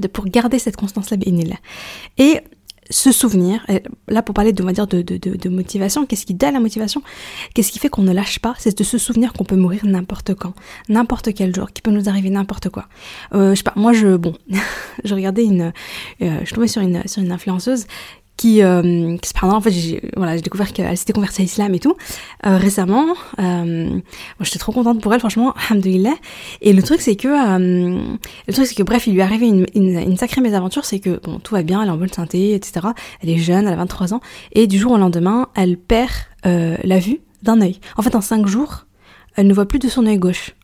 De, 0.00 0.08
pour 0.08 0.26
garder 0.26 0.58
cette 0.58 0.76
constance-là, 0.76 1.16
Et 2.18 2.40
se 2.90 3.12
souvenir, 3.12 3.66
là 4.08 4.22
pour 4.22 4.34
parler 4.34 4.52
de, 4.52 4.62
on 4.62 4.66
va 4.66 4.72
dire, 4.72 4.86
de, 4.86 5.02
de, 5.02 5.48
motivation, 5.48 6.06
qu'est-ce 6.06 6.26
qui 6.26 6.34
donne 6.34 6.54
la 6.54 6.60
motivation? 6.60 7.02
Qu'est-ce 7.54 7.72
qui 7.72 7.78
fait 7.78 7.88
qu'on 7.88 8.02
ne 8.02 8.12
lâche 8.12 8.38
pas? 8.38 8.54
C'est 8.58 8.76
de 8.78 8.84
se 8.84 8.98
souvenir 8.98 9.32
qu'on 9.32 9.44
peut 9.44 9.56
mourir 9.56 9.84
n'importe 9.84 10.34
quand, 10.34 10.54
n'importe 10.88 11.34
quel 11.34 11.54
jour, 11.54 11.72
qu'il 11.72 11.82
peut 11.82 11.90
nous 11.90 12.08
arriver 12.08 12.30
n'importe 12.30 12.68
quoi. 12.68 12.86
Euh, 13.34 13.50
je 13.50 13.56
sais 13.56 13.62
pas, 13.62 13.72
moi 13.76 13.92
je, 13.92 14.16
bon, 14.16 14.34
je 15.04 15.14
regardais 15.14 15.44
une, 15.44 15.72
euh, 16.22 16.40
je 16.44 16.54
tombais 16.54 16.68
sur 16.68 16.82
une, 16.82 17.02
sur 17.06 17.22
une 17.22 17.32
influenceuse 17.32 17.86
qui, 18.36 18.62
euh, 18.62 19.16
qui 19.16 19.32
en 19.42 19.60
fait 19.60 19.70
j'ai 19.70 20.02
voilà 20.16 20.38
découvert 20.38 20.72
qu'elle 20.72 20.96
s'était 20.96 21.12
convertie 21.12 21.40
à 21.40 21.44
l'islam 21.44 21.74
et 21.74 21.78
tout 21.78 21.96
euh, 22.44 22.58
récemment 22.58 23.06
euh, 23.38 23.98
j'étais 24.40 24.58
trop 24.58 24.72
contente 24.72 25.00
pour 25.00 25.12
elle 25.14 25.20
franchement 25.20 25.54
alhamdoulilah. 25.70 26.14
Et 26.60 26.72
le 26.72 26.82
truc 26.82 27.00
c'est 27.00 27.16
que 27.16 27.28
euh, 27.28 27.98
le 28.46 28.52
truc 28.52 28.66
c'est 28.66 28.74
que 28.74 28.82
bref 28.82 29.06
il 29.06 29.14
lui 29.14 29.20
est 29.20 29.22
arrivé 29.22 29.46
une, 29.46 29.66
une, 29.74 29.98
une, 29.98 30.16
sacrée 30.16 30.40
mésaventure 30.40 30.84
c'est 30.84 30.98
que 30.98 31.20
bon 31.22 31.38
tout 31.38 31.54
va 31.54 31.62
bien 31.62 31.82
elle 31.82 31.88
est 31.88 31.92
en 31.92 31.96
bonne 31.96 32.12
santé 32.12 32.54
etc 32.54 32.88
elle 33.22 33.30
est 33.30 33.38
jeune 33.38 33.66
elle 33.66 33.72
a 33.72 33.76
23 33.76 34.14
ans. 34.14 34.20
Et 34.52 34.66
du 34.66 34.78
jour 34.78 34.92
au 34.92 34.98
lendemain 34.98 35.48
elle 35.54 35.76
perd 35.76 36.10
euh, 36.44 36.76
la 36.84 36.98
vue 36.98 37.20
d'un 37.42 37.60
œil. 37.60 37.80
En 37.96 38.02
fait 38.02 38.14
en 38.14 38.20
5 38.20 38.46
jours 38.46 38.86
elle 39.36 39.46
ne 39.46 39.54
voit 39.54 39.66
plus 39.66 39.78
de 39.78 39.88
son 39.88 40.06
œil 40.06 40.18
gauche. 40.18 40.54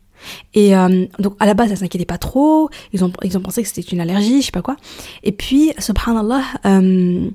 Et 0.53 0.75
euh, 0.75 1.05
donc 1.19 1.35
à 1.39 1.45
la 1.45 1.53
base, 1.53 1.71
elle 1.71 1.77
s'inquiétait 1.77 2.05
pas 2.05 2.17
trop. 2.17 2.69
Ils 2.91 3.03
ont 3.03 3.11
ils 3.23 3.37
ont 3.37 3.41
pensé 3.41 3.61
que 3.61 3.67
c'était 3.67 3.81
une 3.81 4.01
allergie, 4.01 4.41
je 4.41 4.47
sais 4.47 4.51
pas 4.51 4.61
quoi. 4.61 4.77
Et 5.23 5.31
puis, 5.31 5.73
subhanallah, 5.77 6.43
euh, 6.65 7.29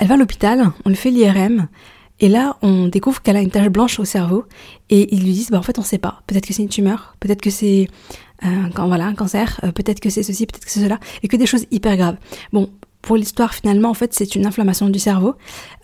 elle 0.00 0.08
va 0.08 0.14
à 0.14 0.16
l'hôpital, 0.16 0.72
on 0.84 0.88
lui 0.88 0.96
fait 0.96 1.10
l'IRM, 1.10 1.68
et 2.20 2.28
là, 2.28 2.56
on 2.62 2.88
découvre 2.88 3.22
qu'elle 3.22 3.36
a 3.36 3.40
une 3.40 3.50
tache 3.50 3.68
blanche 3.68 4.00
au 4.00 4.04
cerveau, 4.04 4.44
et 4.88 5.14
ils 5.14 5.22
lui 5.22 5.32
disent, 5.32 5.50
bah 5.50 5.58
en 5.58 5.62
fait, 5.62 5.78
on 5.78 5.82
sait 5.82 5.98
pas. 5.98 6.22
Peut-être 6.26 6.46
que 6.46 6.54
c'est 6.54 6.62
une 6.62 6.68
tumeur, 6.68 7.16
peut-être 7.20 7.42
que 7.42 7.50
c'est 7.50 7.88
euh, 8.44 8.68
voilà, 8.76 9.04
un 9.06 9.14
cancer, 9.14 9.60
euh, 9.62 9.72
peut-être 9.72 10.00
que 10.00 10.08
c'est 10.08 10.22
ceci, 10.22 10.46
peut-être 10.46 10.64
que 10.64 10.70
c'est 10.70 10.80
cela, 10.80 10.98
et 11.22 11.28
que 11.28 11.36
des 11.36 11.46
choses 11.46 11.66
hyper 11.70 11.96
graves. 11.96 12.16
Bon, 12.52 12.70
pour 13.02 13.16
l'histoire, 13.16 13.54
finalement, 13.54 13.88
en 13.88 13.94
fait, 13.94 14.12
c'est 14.12 14.34
une 14.34 14.46
inflammation 14.46 14.88
du 14.88 14.98
cerveau. 14.98 15.34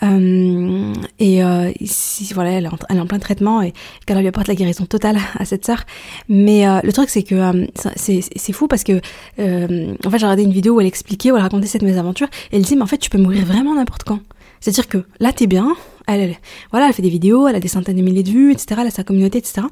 Euh, 0.03 0.93
et 1.19 1.43
euh, 1.43 1.73
ici, 1.81 2.31
voilà, 2.35 2.51
elle 2.51 2.67
est, 2.67 2.69
en, 2.69 2.79
elle 2.91 2.97
est, 2.99 3.01
en, 3.01 3.07
plein 3.07 3.19
traitement 3.19 3.63
et 3.63 3.73
qu'elle 4.05 4.19
lui 4.19 4.29
apporte 4.29 4.49
la 4.49 4.55
guérison 4.55 4.85
totale 4.85 5.19
à 5.39 5.45
cette 5.45 5.65
sœur. 5.65 5.85
Mais 6.29 6.69
euh, 6.69 6.81
le 6.83 6.93
truc, 6.93 7.09
c'est 7.09 7.23
que 7.23 7.35
euh, 7.35 7.67
c'est 7.97 8.53
fou 8.53 8.69
parce 8.69 8.85
que, 8.85 9.01
euh, 9.39 9.95
en 10.05 10.11
fait, 10.11 10.19
j'ai 10.19 10.27
regardé 10.27 10.43
une 10.43 10.53
vidéo 10.53 10.75
où 10.75 10.81
elle 10.81 10.87
expliquait, 10.87 11.31
où 11.31 11.37
elle 11.37 11.43
racontait 11.43 11.67
cette 11.67 11.83
mésaventure. 11.83 12.29
Et 12.53 12.57
elle 12.57 12.63
disait, 12.63 12.77
mais 12.77 12.83
en 12.83 12.87
fait, 12.87 12.99
tu 12.99 13.09
peux 13.09 13.19
mourir 13.19 13.45
vraiment 13.47 13.75
n'importe 13.75 14.05
quand. 14.05 14.21
C'est-à-dire 14.61 14.89
que 14.89 15.05
là, 15.19 15.33
t'es 15.33 15.47
bien. 15.47 15.75
Elle, 16.07 16.37
voilà, 16.71 16.89
elle 16.89 16.93
fait 16.93 17.03
des 17.03 17.11
vidéos, 17.11 17.49
elle 17.49 17.57
a 17.57 17.61
des 17.61 17.69
centaines 17.69 17.97
de 17.97 18.03
milliers 18.03 18.23
de 18.23 18.31
vues, 18.31 18.53
etc. 18.53 18.81
Elle 18.83 18.89
a 18.89 18.91
sa 18.91 19.05
communauté, 19.05 19.39
etc. 19.39 19.63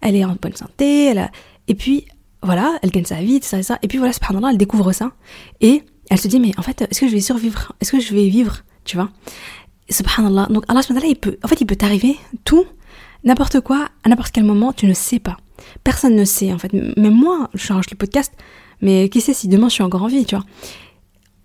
Elle 0.00 0.16
est 0.16 0.24
en 0.24 0.36
bonne 0.40 0.56
santé. 0.56 1.06
Elle 1.06 1.18
a... 1.18 1.30
Et 1.66 1.74
puis, 1.74 2.06
voilà, 2.42 2.78
elle 2.82 2.90
gagne 2.90 3.04
sa 3.04 3.16
vie, 3.16 3.36
etc. 3.36 3.62
Et 3.82 3.88
puis 3.88 3.98
voilà, 3.98 4.12
cependant, 4.12 4.48
elle 4.48 4.58
découvre 4.58 4.92
ça. 4.92 5.12
Et 5.60 5.82
elle 6.10 6.18
se 6.18 6.28
dit, 6.28 6.40
mais 6.40 6.52
en 6.58 6.62
fait, 6.62 6.82
est-ce 6.82 7.00
que 7.00 7.08
je 7.08 7.12
vais 7.12 7.20
survivre? 7.20 7.72
Est-ce 7.80 7.92
que 7.92 8.00
je 8.00 8.14
vais 8.14 8.28
vivre? 8.28 8.58
Tu 8.84 8.96
vois? 8.96 9.10
Subhanallah. 9.90 10.46
Donc 10.50 10.64
Allah 10.68 10.80
il 11.06 11.16
peut, 11.16 11.36
en 11.42 11.48
fait, 11.48 11.60
il 11.60 11.66
peut 11.66 11.76
t'arriver 11.76 12.16
tout, 12.44 12.64
n'importe 13.24 13.60
quoi, 13.60 13.88
à 14.02 14.08
n'importe 14.08 14.32
quel 14.32 14.44
moment, 14.44 14.72
tu 14.72 14.86
ne 14.86 14.94
sais 14.94 15.18
pas. 15.18 15.36
Personne 15.82 16.16
ne 16.16 16.24
sait, 16.24 16.52
en 16.52 16.58
fait. 16.58 16.72
Même 16.72 17.14
moi, 17.14 17.48
je 17.54 17.64
change 17.64 17.84
le 17.90 17.96
podcast, 17.96 18.32
mais 18.80 19.08
qui 19.08 19.20
sait 19.20 19.34
si 19.34 19.48
demain 19.48 19.68
je 19.68 19.74
suis 19.74 19.82
encore 19.82 20.02
en 20.02 20.08
vie, 20.08 20.24
tu 20.24 20.34
vois? 20.34 20.44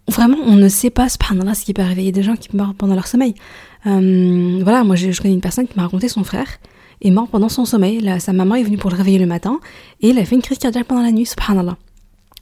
Vraiment, 0.08 0.38
on 0.46 0.56
ne 0.56 0.70
sait 0.70 0.90
pas, 0.90 1.08
subhanallah, 1.08 1.54
ce 1.54 1.64
qui 1.64 1.74
peut 1.74 1.84
arriver. 1.84 2.12
Des 2.12 2.24
gens 2.24 2.36
qui 2.36 2.56
meurent 2.56 2.74
pendant 2.74 2.96
leur 2.96 3.08
sommeil. 3.08 3.36
Euh, 3.86 4.60
voilà, 4.64 4.84
moi, 4.84 4.96
je, 4.96 5.12
je 5.12 5.22
connais 5.22 5.36
une 5.36 5.42
personne 5.42 5.68
qui 5.68 5.78
m'a 5.78 5.84
raconté 5.84 6.10
son 6.10 6.24
frère 6.24 6.48
est 7.02 7.12
mort 7.12 7.28
pendant 7.28 7.50
son 7.50 7.66
sommeil. 7.66 8.00
Là, 8.02 8.20
sa 8.20 8.34
maman 8.34 8.56
est 8.56 8.64
venue 8.64 8.78
pour 8.78 8.90
le 8.90 8.96
réveiller 8.96 9.20
le 9.20 9.26
matin 9.26 9.60
et 10.02 10.10
il 10.10 10.20
a 10.20 10.26
fait 10.26 10.36
une 10.36 10.42
crise 10.42 10.58
cardiaque 10.58 10.88
pendant 10.88 11.02
la 11.04 11.12
nuit, 11.12 11.26
subhanallah. 11.26 11.78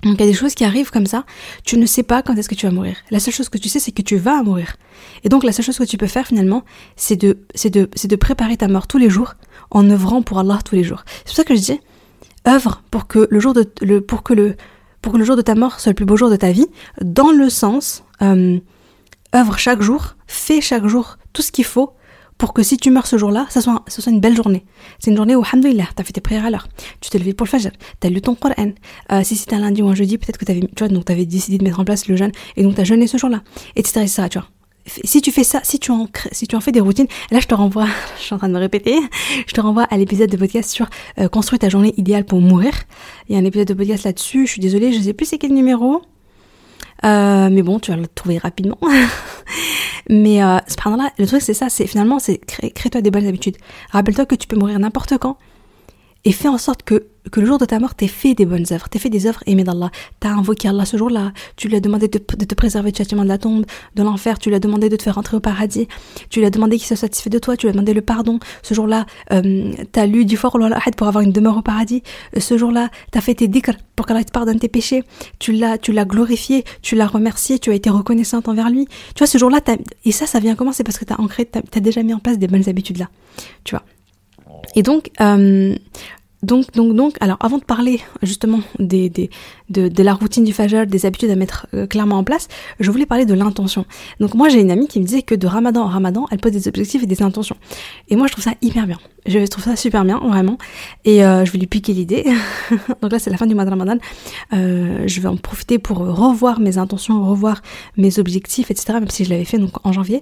Donc 0.04 0.16
il 0.16 0.20
y 0.20 0.24
a 0.24 0.28
des 0.28 0.34
choses 0.34 0.54
qui 0.54 0.64
arrivent 0.64 0.92
comme 0.92 1.08
ça, 1.08 1.26
tu 1.64 1.78
ne 1.78 1.86
sais 1.86 2.04
pas 2.04 2.22
quand 2.22 2.36
est-ce 2.36 2.50
que 2.50 2.56
tu 2.56 2.66
vas 2.66 2.72
mourir. 2.72 2.98
La 3.10 3.20
seule 3.20 3.34
chose 3.34 3.50
que 3.50 3.58
tu 3.58 3.68
sais, 3.70 3.80
c'est 3.80 3.92
que 3.92 4.02
tu 4.02 4.18
vas 4.18 4.44
mourir. 4.44 4.76
Et 5.24 5.30
donc 5.30 5.44
la 5.44 5.52
seule 5.52 5.66
chose 5.66 5.78
que 5.78 5.84
tu 5.84 5.98
peux 5.98 6.08
faire 6.08 6.28
finalement, 6.28 6.64
c'est 6.96 7.16
de, 7.16 7.40
c'est 7.56 7.70
de, 7.70 7.90
c'est 7.96 8.08
de 8.08 8.16
préparer 8.16 8.58
ta 8.58 8.68
mort 8.68 8.88
tous 8.88 9.00
les 9.00 9.10
jours 9.10 9.34
en 9.72 9.90
œuvrant 9.90 10.22
pour 10.22 10.40
Allah 10.40 10.60
tous 10.64 10.76
les 10.76 10.84
jours. 10.84 11.04
C'est 11.20 11.26
pour 11.26 11.36
ça 11.36 11.44
que 11.44 11.56
je 11.56 11.62
dis, 11.62 11.80
œuvre 12.48 12.84
pour 12.92 13.08
que 13.08 13.28
le 13.30 13.40
jour 13.40 13.54
de, 13.54 13.70
le, 13.82 14.02
pour 14.02 14.24
que 14.24 14.34
le, 14.34 14.56
pour 15.02 15.14
que 15.14 15.18
le 15.18 15.26
jour 15.26 15.36
de 15.36 15.42
ta 15.42 15.56
mort 15.56 15.80
soit 15.80 15.92
le 15.92 15.96
plus 15.96 16.06
beau 16.06 16.16
jour 16.16 16.30
de 16.30 16.36
ta 16.36 16.52
vie, 16.52 16.68
dans 17.02 17.32
le 17.32 17.50
sens, 17.50 18.04
euh, 18.22 18.60
œuvre 19.36 19.58
chaque 19.58 19.82
jour, 19.82 20.16
fais 20.28 20.62
chaque 20.62 20.86
jour 20.86 21.18
tout 21.34 21.42
ce 21.42 21.52
qu'il 21.52 21.66
faut 21.66 21.94
pour 22.38 22.54
que 22.54 22.64
si 22.64 22.78
tu 22.78 22.92
meurs 22.92 23.08
ce 23.08 23.18
jour-là, 23.18 23.48
ça 23.50 23.62
soit, 23.62 23.84
ce 23.88 24.02
soit 24.02 24.12
une 24.12 24.20
belle 24.20 24.36
journée. 24.36 24.66
C'est 25.00 25.12
une 25.12 25.18
journée 25.18 25.36
où, 25.36 25.44
alhamdoulilah, 25.44 25.88
t'as 25.96 26.04
fait 26.04 26.14
tes 26.14 26.22
prières 26.22 26.46
à 26.46 26.50
l'heure, 26.50 26.68
tu 27.02 27.10
t'es 27.10 27.20
levé 27.20 27.34
pour 27.34 27.46
le 27.46 27.50
fajr, 27.50 27.72
t'as 28.00 28.10
lu 28.10 28.22
ton 28.22 28.36
Coran. 28.36 28.72
Euh, 29.12 29.24
si 29.24 29.36
c'était 29.36 29.56
un 29.56 29.60
lundi 29.60 29.82
ou 29.82 29.88
un 29.88 29.96
jeudi, 29.96 30.18
peut-être 30.18 30.38
que 30.38 30.46
t'avais, 30.46 30.62
tu 30.62 30.68
vois, 30.80 30.88
donc 30.88 31.06
t'avais 31.06 31.26
décidé 31.26 31.58
de 31.58 31.64
mettre 31.64 31.80
en 31.80 31.86
place 31.86 32.08
le 32.08 32.16
jeûne, 32.16 32.32
et 32.56 32.64
donc 32.64 32.76
t'as 32.76 32.84
jeûné 32.84 33.08
ce 33.08 33.18
jour-là, 33.18 33.42
etc., 33.76 34.02
etc., 34.02 34.28
tu 34.30 34.40
vois. 34.40 34.48
Si 35.04 35.22
tu 35.22 35.34
fais 35.34 35.44
ça, 35.44 35.60
si 35.64 35.80
tu 35.80 35.92
en 35.92 36.08
si 36.32 36.48
tu 36.48 36.56
en 36.56 36.62
fais 36.62 36.72
des 36.72 36.80
routines, 36.80 37.08
là 37.30 37.42
je 37.42 37.48
te 37.48 37.54
renvoie, 37.54 37.88
je 38.18 38.24
suis 38.24 38.34
en 38.34 38.38
train 38.38 38.48
de 38.48 38.54
me 38.54 38.60
répéter, 38.60 38.98
je 39.46 39.54
te 39.54 39.60
renvoie 39.60 39.84
à 39.84 39.98
l'épisode 39.98 40.30
de 40.30 40.38
podcast 40.38 40.70
sur 40.70 40.88
euh, 41.20 41.28
construire 41.28 41.60
ta 41.60 41.68
journée 41.68 41.94
idéale 41.98 42.24
pour 42.24 42.40
mourir. 42.40 42.72
Il 43.28 43.36
y 43.36 43.38
a 43.38 43.42
un 43.42 43.46
épisode 43.46 43.68
de 43.68 43.74
podcast 43.74 44.06
là-dessus, 44.06 44.46
je 44.46 44.52
suis 44.54 44.62
désolée, 44.62 44.94
je 44.94 45.02
sais 45.02 45.14
plus 45.14 45.26
c'est 45.26 45.38
quel 45.38 45.54
numéro. 45.54 46.02
Euh, 47.06 47.50
mais 47.52 47.62
bon, 47.62 47.80
tu 47.80 47.92
vas 47.92 47.98
le 47.98 48.08
trouver 48.08 48.38
rapidement. 48.38 48.80
Mais 50.10 50.42
euh, 50.42 50.58
le 51.18 51.26
truc 51.26 51.42
c'est 51.42 51.54
ça, 51.54 51.70
c'est 51.70 51.86
finalement 51.86 52.20
c'est 52.20 52.38
crée-toi 52.38 53.02
des 53.02 53.12
bonnes 53.12 53.28
habitudes. 53.28 53.58
Rappelle-toi 53.92 54.26
que 54.26 54.36
tu 54.36 54.48
peux 54.48 54.56
mourir 54.56 54.80
n'importe 54.80 55.18
quand. 55.18 55.38
Et 56.28 56.34
fais 56.34 56.50
en 56.50 56.58
sorte 56.58 56.84
que 56.84 57.06
que 57.32 57.42
le 57.42 57.46
jour 57.46 57.58
de 57.58 57.66
ta 57.66 57.80
mort, 57.80 57.94
t'aies 57.94 58.08
fait 58.08 58.34
des 58.34 58.46
bonnes 58.46 58.66
œuvres, 58.72 58.88
t'aies 58.88 59.00
fait 59.00 59.10
des 59.10 59.28
œuvres 59.28 59.44
aimées 59.48 59.66
d'Allah. 59.66 59.92
T'as 60.22 60.30
invoqué 60.30 60.70
Allah 60.70 60.86
ce 60.86 60.96
jour-là, 60.96 61.34
tu 61.58 61.68
lui 61.68 61.76
as 61.76 61.82
demandé 61.82 62.08
de, 62.08 62.20
te 62.20 62.56
préserver 62.56 62.94
du 62.94 62.98
châtiment 62.98 63.24
de 63.24 63.28
la 63.28 63.38
tombe, 63.38 63.66
de 63.96 64.04
l'enfer, 64.04 64.40
tu 64.40 64.48
lui 64.48 64.56
as 64.56 64.62
demandé 64.62 64.88
de 64.88 64.96
te 64.96 65.04
faire 65.04 65.16
rentrer 65.16 65.36
au 65.36 65.42
paradis, 65.42 65.90
tu 66.30 66.40
lui 66.40 66.46
as 66.46 66.50
demandé 66.50 66.78
qu'il 66.78 66.88
soit 66.88 66.96
satisfait 66.96 67.30
de 67.30 67.38
toi, 67.38 67.58
tu 67.58 67.66
lui 67.66 67.72
as 67.72 67.74
demandé 67.74 67.94
le 67.94 68.00
pardon. 68.02 68.40
Ce 68.64 68.74
jour-là, 68.74 69.06
euh, 69.34 69.74
t'as 69.92 70.06
lu 70.06 70.24
du 70.24 70.38
fort 70.38 70.58
pour 70.96 71.08
avoir 71.08 71.22
une 71.22 71.34
demeure 71.34 71.58
au 71.58 71.62
paradis. 71.62 72.02
Euh, 72.38 72.40
ce 72.40 72.58
jour-là, 72.58 72.90
t'as 73.12 73.20
fait 73.20 73.36
tes 73.36 73.50
dhikr 73.50 73.74
pour 73.98 74.06
qu'Allah 74.06 74.24
te 74.24 74.32
pardonne 74.32 74.60
tes 74.60 74.70
péchés. 74.70 75.04
Tu 75.40 75.52
l'as, 75.52 75.78
tu 75.78 75.92
l'as 75.92 76.06
glorifié, 76.06 76.64
tu 76.82 76.96
l'as 76.96 77.08
remercié, 77.08 77.60
tu 77.60 77.72
as 77.72 77.74
été 77.74 77.90
reconnaissante 77.90 78.48
envers 78.48 78.70
lui. 78.70 78.88
Tu 79.16 79.20
vois, 79.20 79.28
ce 79.28 79.38
jour-là, 79.38 79.60
et 80.06 80.14
ça, 80.14 80.28
ça 80.28 80.40
vient 80.40 80.56
comment? 80.56 80.72
C'est 80.72 80.86
parce 80.86 80.98
que 80.98 81.06
t'as 81.06 81.18
ancré, 81.18 81.46
t'as 81.46 81.60
as 81.76 81.80
déjà 81.82 82.04
mis 82.04 82.14
en 82.14 82.20
place 82.20 82.38
des 82.38 82.48
bonnes 82.48 82.70
habitudes 82.70 83.00
là. 83.00 83.10
Tu 83.66 83.76
vois? 83.76 83.84
Et 84.76 84.84
donc, 84.84 85.10
euh, 85.22 85.76
donc, 86.44 86.72
donc, 86.74 86.96
donc, 86.96 87.18
alors 87.20 87.38
avant 87.40 87.58
de 87.58 87.64
parler 87.64 88.00
justement 88.22 88.60
des, 88.78 89.10
des, 89.10 89.32
de, 89.70 89.88
de 89.88 90.04
la 90.04 90.14
routine 90.14 90.44
du 90.44 90.54
Fajr, 90.54 90.86
des 90.86 91.08
habitudes 91.08 91.32
à 91.32 91.36
mettre 91.36 91.66
euh, 91.74 91.88
clairement 91.88 92.18
en 92.18 92.24
place, 92.24 92.48
je 92.80 92.92
voulais 92.92 93.08
parler 93.08 93.26
de 93.26 93.34
l'intention. 93.34 93.86
Donc 94.20 94.36
moi 94.36 94.48
j'ai 94.48 94.62
une 94.62 94.70
amie 94.70 94.88
qui 94.88 95.00
me 95.00 95.06
disait 95.06 95.24
que 95.24 95.34
de 95.34 95.48
Ramadan 95.48 95.82
en 95.82 95.88
Ramadan, 95.88 96.28
elle 96.30 96.38
pose 96.38 96.52
des 96.52 96.68
objectifs 96.68 97.02
et 97.02 97.08
des 97.08 97.24
intentions. 97.24 97.58
Et 98.10 98.16
moi 98.16 98.28
je 98.28 98.34
trouve 98.34 98.44
ça 98.44 98.54
hyper 98.62 98.86
bien. 98.86 99.00
Je 99.26 99.46
trouve 99.48 99.64
ça 99.64 99.76
super 99.76 100.06
bien, 100.06 100.20
vraiment. 100.20 100.58
Et 101.04 101.26
euh, 101.26 101.44
je 101.44 101.52
vais 101.52 101.60
lui 101.60 101.68
piquer 101.68 101.92
l'idée. 101.92 102.24
donc 103.02 103.12
là 103.12 103.20
c'est 103.20 103.32
la 103.32 103.38
fin 103.38 103.48
du 103.48 103.56
mois 103.56 103.66
de 103.66 103.72
Ramadan. 103.72 103.98
Euh, 104.54 105.04
je 105.08 105.20
vais 105.20 105.28
en 105.28 105.38
profiter 105.38 105.80
pour 105.80 105.98
revoir 105.98 106.60
mes 106.60 106.78
intentions, 106.78 107.28
revoir 107.28 107.62
mes 107.98 108.20
objectifs, 108.20 108.70
etc. 108.70 108.94
Même 108.94 109.10
si 109.10 109.26
je 109.26 109.32
l'avais 109.32 109.44
fait 109.44 109.58
donc 109.58 109.86
en 109.86 109.92
janvier. 109.92 110.22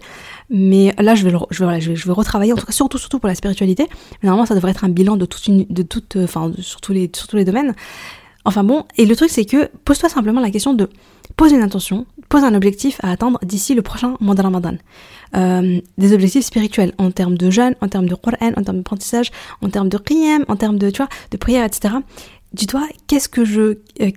Mais 0.50 0.95
là 0.98 1.13
je 1.13 1.25
vais, 1.25 1.38
je 1.51 1.60
vais, 1.60 1.65
voilà, 1.65 1.79
je 1.79 1.89
vais, 1.89 1.95
je 1.98 2.07
vais 2.07 2.13
retravailler, 2.13 2.53
en 2.53 2.55
tout 2.55 2.65
cas 2.65 2.72
surtout, 2.72 2.98
surtout 2.98 3.19
pour 3.19 3.27
la 3.27 3.36
spiritualité. 3.36 3.88
Mais 4.24 4.27
normalement 4.27 4.45
ça 4.45 4.55
devrait 4.55 4.72
être 4.72 4.86
un 4.86 4.89
bilan 4.89 5.17
de 5.17 5.25
toute 5.25 5.45
une, 5.48 5.65
de 5.69 5.84
toute 5.84 6.04
euh, 6.15 6.24
enfin, 6.24 6.51
sur 6.59 6.81
tous 6.81 6.93
les, 6.93 7.12
les 7.33 7.45
domaines. 7.45 7.74
Enfin 8.45 8.63
bon, 8.63 8.85
et 8.97 9.05
le 9.05 9.15
truc 9.15 9.29
c'est 9.29 9.45
que 9.45 9.69
pose-toi 9.85 10.07
simplement 10.07 10.39
la 10.39 10.51
question 10.51 10.74
de 10.74 10.89
poser 11.35 11.55
une 11.55 11.63
intention, 11.63 12.05
pose 12.29 12.43
un 12.43 12.53
objectif 12.53 13.00
à 13.01 13.12
atteindre 13.12 13.39
d'ici 13.43 13.74
le 13.74 13.81
prochain 13.81 14.15
mois 14.19 14.35
de 14.35 14.41
Ramadan. 14.41 14.75
Euh, 15.35 15.81
des 15.97 16.13
objectifs 16.13 16.45
spirituels 16.45 16.93
en 16.97 17.12
termes 17.12 17.38
de 17.38 17.50
jeûne, 17.50 17.75
en 17.81 17.88
termes 17.88 18.07
de 18.07 18.15
Qur'an, 18.15 18.53
en 18.55 18.63
termes 18.63 18.77
d'apprentissage, 18.77 19.31
en 19.62 19.69
termes 19.69 19.89
de 19.89 19.97
qiyam, 19.97 20.45
en 20.47 20.55
termes 20.55 20.77
de, 20.77 20.91
tu 20.91 20.97
vois, 20.97 21.09
de 21.31 21.38
prière, 21.38 21.65
etc 21.65 21.95
dis-toi, 22.55 22.88
qu'est-ce 23.07 23.29
que 23.29 23.45
je... 23.45 23.77
Euh, 24.01 24.12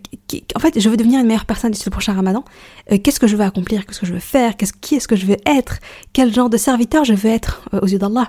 en 0.55 0.61
fait, 0.61 0.79
je 0.79 0.89
veux 0.89 0.97
devenir 0.97 1.21
une 1.21 1.27
meilleure 1.27 1.45
personne 1.45 1.73
d'ici 1.73 1.85
le 1.85 1.91
prochain 1.91 2.13
ramadan. 2.13 2.45
Euh, 2.93 2.99
qu'est-ce 3.03 3.21
que 3.21 3.27
je 3.27 3.37
veux 3.37 3.45
accomplir? 3.45 3.85
Qu'est-ce 3.85 4.01
que 4.01 4.07
je 4.07 4.13
veux 4.13 4.21
faire? 4.21 4.57
Qu'est-ce, 4.57 4.73
Qui 4.73 4.95
est-ce 4.95 5.09
que 5.09 5.17
je 5.17 5.27
veux 5.27 5.37
être? 5.45 5.79
Quel 6.13 6.33
genre 6.33 6.49
de 6.49 6.57
serviteur 6.57 7.05
je 7.05 7.15
veux 7.15 7.31
être 7.31 7.63
euh, 7.75 7.81
aux 7.83 7.87
yeux 7.87 7.99
d'Allah? 7.99 8.29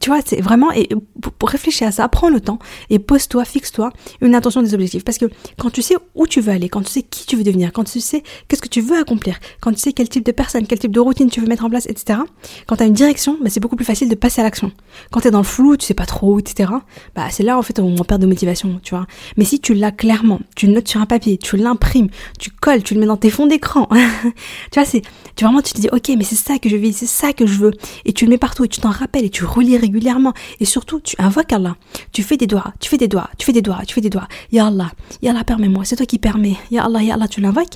Tu 0.00 0.08
vois, 0.08 0.20
c'est 0.24 0.40
vraiment... 0.40 0.72
Et 0.72 0.88
pour, 1.20 1.48
réfléchir 1.50 1.86
à 1.86 1.92
ça, 1.92 2.08
prends 2.08 2.30
le 2.30 2.40
temps 2.40 2.58
et 2.88 2.98
pose-toi, 2.98 3.44
fixe-toi 3.44 3.92
une 4.20 4.34
intention 4.34 4.62
des 4.62 4.72
objectifs. 4.72 5.04
Parce 5.04 5.18
que 5.18 5.26
quand 5.58 5.70
tu 5.70 5.82
sais 5.82 5.96
où 6.14 6.26
tu 6.26 6.40
veux 6.40 6.52
aller, 6.52 6.68
quand 6.68 6.82
tu 6.82 6.90
sais 6.90 7.02
qui 7.02 7.26
tu 7.26 7.36
veux 7.36 7.44
devenir, 7.44 7.72
quand 7.72 7.84
tu 7.84 8.00
sais 8.00 8.22
qu'est-ce 8.48 8.62
que 8.62 8.68
tu 8.68 8.80
veux 8.80 8.98
accomplir, 8.98 9.38
quand 9.60 9.72
tu 9.72 9.78
sais 9.78 9.92
quel 9.92 10.08
type 10.08 10.24
de 10.24 10.32
personne, 10.32 10.66
quel 10.66 10.78
type 10.78 10.92
de 10.92 11.00
routine 11.00 11.28
tu 11.28 11.40
veux 11.40 11.46
mettre 11.46 11.64
en 11.64 11.70
place, 11.70 11.86
etc. 11.86 12.20
Quand 12.66 12.76
tu 12.76 12.82
as 12.82 12.86
une 12.86 12.94
direction, 12.94 13.36
bah, 13.42 13.50
c'est 13.50 13.60
beaucoup 13.60 13.76
plus 13.76 13.84
facile 13.84 14.08
de 14.08 14.14
passer 14.14 14.40
à 14.40 14.44
l'action. 14.44 14.72
Quand 15.10 15.20
tu 15.20 15.28
es 15.28 15.30
dans 15.30 15.38
le 15.38 15.44
flou, 15.44 15.76
tu 15.76 15.84
sais 15.84 15.94
pas 15.94 16.06
trop, 16.06 16.38
etc. 16.38 16.72
Bah, 17.14 17.26
c'est 17.30 17.42
là 17.42 17.58
en 17.58 17.62
fait 17.62 17.78
où 17.78 17.84
on 17.84 18.04
perd 18.04 18.22
de 18.22 18.26
motivation 18.26 18.69
tu 18.82 18.94
vois. 18.94 19.06
Mais 19.36 19.44
si 19.44 19.60
tu 19.60 19.74
l'as 19.74 19.92
clairement, 19.92 20.40
tu 20.56 20.66
le 20.66 20.72
notes 20.72 20.88
sur 20.88 21.00
un 21.00 21.06
papier, 21.06 21.38
tu 21.38 21.56
l'imprimes, 21.56 22.08
tu 22.38 22.50
colles, 22.50 22.82
tu 22.82 22.94
le 22.94 23.00
mets 23.00 23.06
dans 23.06 23.16
tes 23.16 23.30
fonds 23.30 23.46
d'écran, 23.46 23.88
tu 24.70 24.80
vois, 24.80 24.84
c'est, 24.84 25.02
tu 25.36 25.44
vraiment, 25.44 25.62
tu 25.62 25.72
te 25.72 25.80
dis, 25.80 25.88
ok, 25.90 26.10
mais 26.16 26.24
c'est 26.24 26.36
ça 26.36 26.58
que 26.58 26.68
je 26.68 26.76
vis, 26.76 26.92
c'est 26.92 27.06
ça 27.06 27.32
que 27.32 27.46
je 27.46 27.58
veux, 27.58 27.72
et 28.04 28.12
tu 28.12 28.24
le 28.24 28.30
mets 28.30 28.38
partout, 28.38 28.64
et 28.64 28.68
tu 28.68 28.80
t'en 28.80 28.90
rappelles, 28.90 29.24
et 29.24 29.30
tu 29.30 29.44
relis 29.44 29.76
régulièrement, 29.76 30.32
et 30.60 30.64
surtout, 30.64 31.00
tu 31.00 31.16
invoques 31.18 31.52
Allah, 31.52 31.76
tu 32.12 32.22
fais 32.22 32.36
des 32.36 32.46
doigts, 32.46 32.72
tu 32.80 32.88
fais 32.88 32.98
des 32.98 33.08
doigts, 33.08 33.30
tu 33.38 33.46
fais 33.46 33.52
des 33.52 33.62
doigts, 33.62 33.80
tu 33.86 33.94
fais 33.94 34.00
des 34.00 34.10
doigts, 34.10 34.28
Ya 34.52 34.66
Allah, 34.66 34.92
Ya 35.22 35.30
Allah, 35.32 35.44
permets-moi, 35.44 35.84
c'est 35.84 35.96
toi 35.96 36.06
qui 36.06 36.18
permets, 36.18 36.56
Ya 36.70 36.84
Allah, 36.84 37.02
Ya 37.02 37.14
Allah, 37.14 37.28
tu 37.28 37.40
l'invoques, 37.40 37.74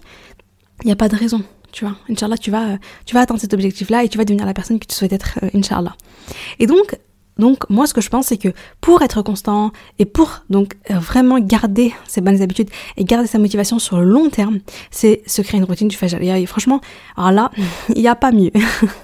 il 0.82 0.86
n'y 0.86 0.92
a 0.92 0.96
pas 0.96 1.08
de 1.08 1.16
raison, 1.16 1.42
tu 1.72 1.84
vois. 1.84 1.96
Inch'Allah, 2.08 2.38
tu 2.38 2.50
vas, 2.50 2.78
tu 3.04 3.14
vas 3.14 3.20
atteindre 3.20 3.40
cet 3.40 3.52
objectif-là 3.52 4.04
et 4.04 4.08
tu 4.08 4.18
vas 4.18 4.24
devenir 4.24 4.46
la 4.46 4.54
personne 4.54 4.78
que 4.78 4.86
tu 4.86 4.94
souhaites 4.94 5.12
être, 5.12 5.38
euh, 5.42 5.50
Inch'Allah. 5.54 5.96
Et 6.58 6.66
donc, 6.66 6.98
donc 7.38 7.68
moi 7.68 7.86
ce 7.86 7.94
que 7.94 8.00
je 8.00 8.08
pense 8.08 8.26
c'est 8.26 8.36
que 8.36 8.48
pour 8.80 9.02
être 9.02 9.22
constant 9.22 9.72
et 9.98 10.04
pour 10.04 10.42
donc 10.50 10.74
euh, 10.90 10.98
vraiment 10.98 11.38
garder 11.40 11.92
ses 12.06 12.20
bonnes 12.20 12.42
habitudes 12.42 12.70
et 12.96 13.04
garder 13.04 13.26
sa 13.26 13.38
motivation 13.38 13.78
sur 13.78 13.98
le 13.98 14.04
long 14.04 14.28
terme, 14.28 14.60
c'est 14.90 15.22
se 15.26 15.42
créer 15.42 15.58
une 15.58 15.64
routine 15.64 15.88
du 15.88 15.96
Fajr. 15.96 16.20
Et 16.22 16.46
franchement, 16.46 16.80
alors 17.16 17.32
là, 17.32 17.50
il 17.94 18.00
n'y 18.00 18.08
a 18.08 18.14
pas 18.14 18.32
mieux. 18.32 18.50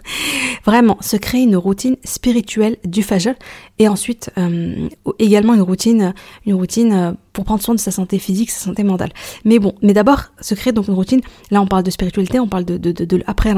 vraiment, 0.64 0.96
se 1.00 1.16
créer 1.16 1.42
une 1.42 1.56
routine 1.56 1.96
spirituelle 2.04 2.76
du 2.84 3.02
Fajr 3.02 3.34
et 3.78 3.88
ensuite 3.88 4.30
euh, 4.38 4.88
également 5.18 5.54
une 5.54 5.62
routine 5.62 6.14
une 6.46 6.54
routine 6.54 6.92
euh, 6.92 7.12
pour 7.32 7.44
prendre 7.44 7.62
soin 7.62 7.74
de 7.74 7.80
sa 7.80 7.90
santé 7.90 8.18
physique, 8.18 8.50
sa 8.50 8.64
santé 8.64 8.82
mentale. 8.82 9.10
Mais 9.44 9.58
bon, 9.58 9.74
mais 9.82 9.92
d'abord, 9.92 10.24
se 10.40 10.54
créer 10.54 10.72
donc 10.72 10.88
une 10.88 10.94
routine. 10.94 11.20
Là, 11.50 11.60
on 11.62 11.66
parle 11.66 11.82
de 11.82 11.90
spiritualité, 11.90 12.40
on 12.40 12.48
parle 12.48 12.64
de, 12.64 12.76
de, 12.76 12.92
de, 12.92 13.04
de 13.04 13.22
après 13.26 13.50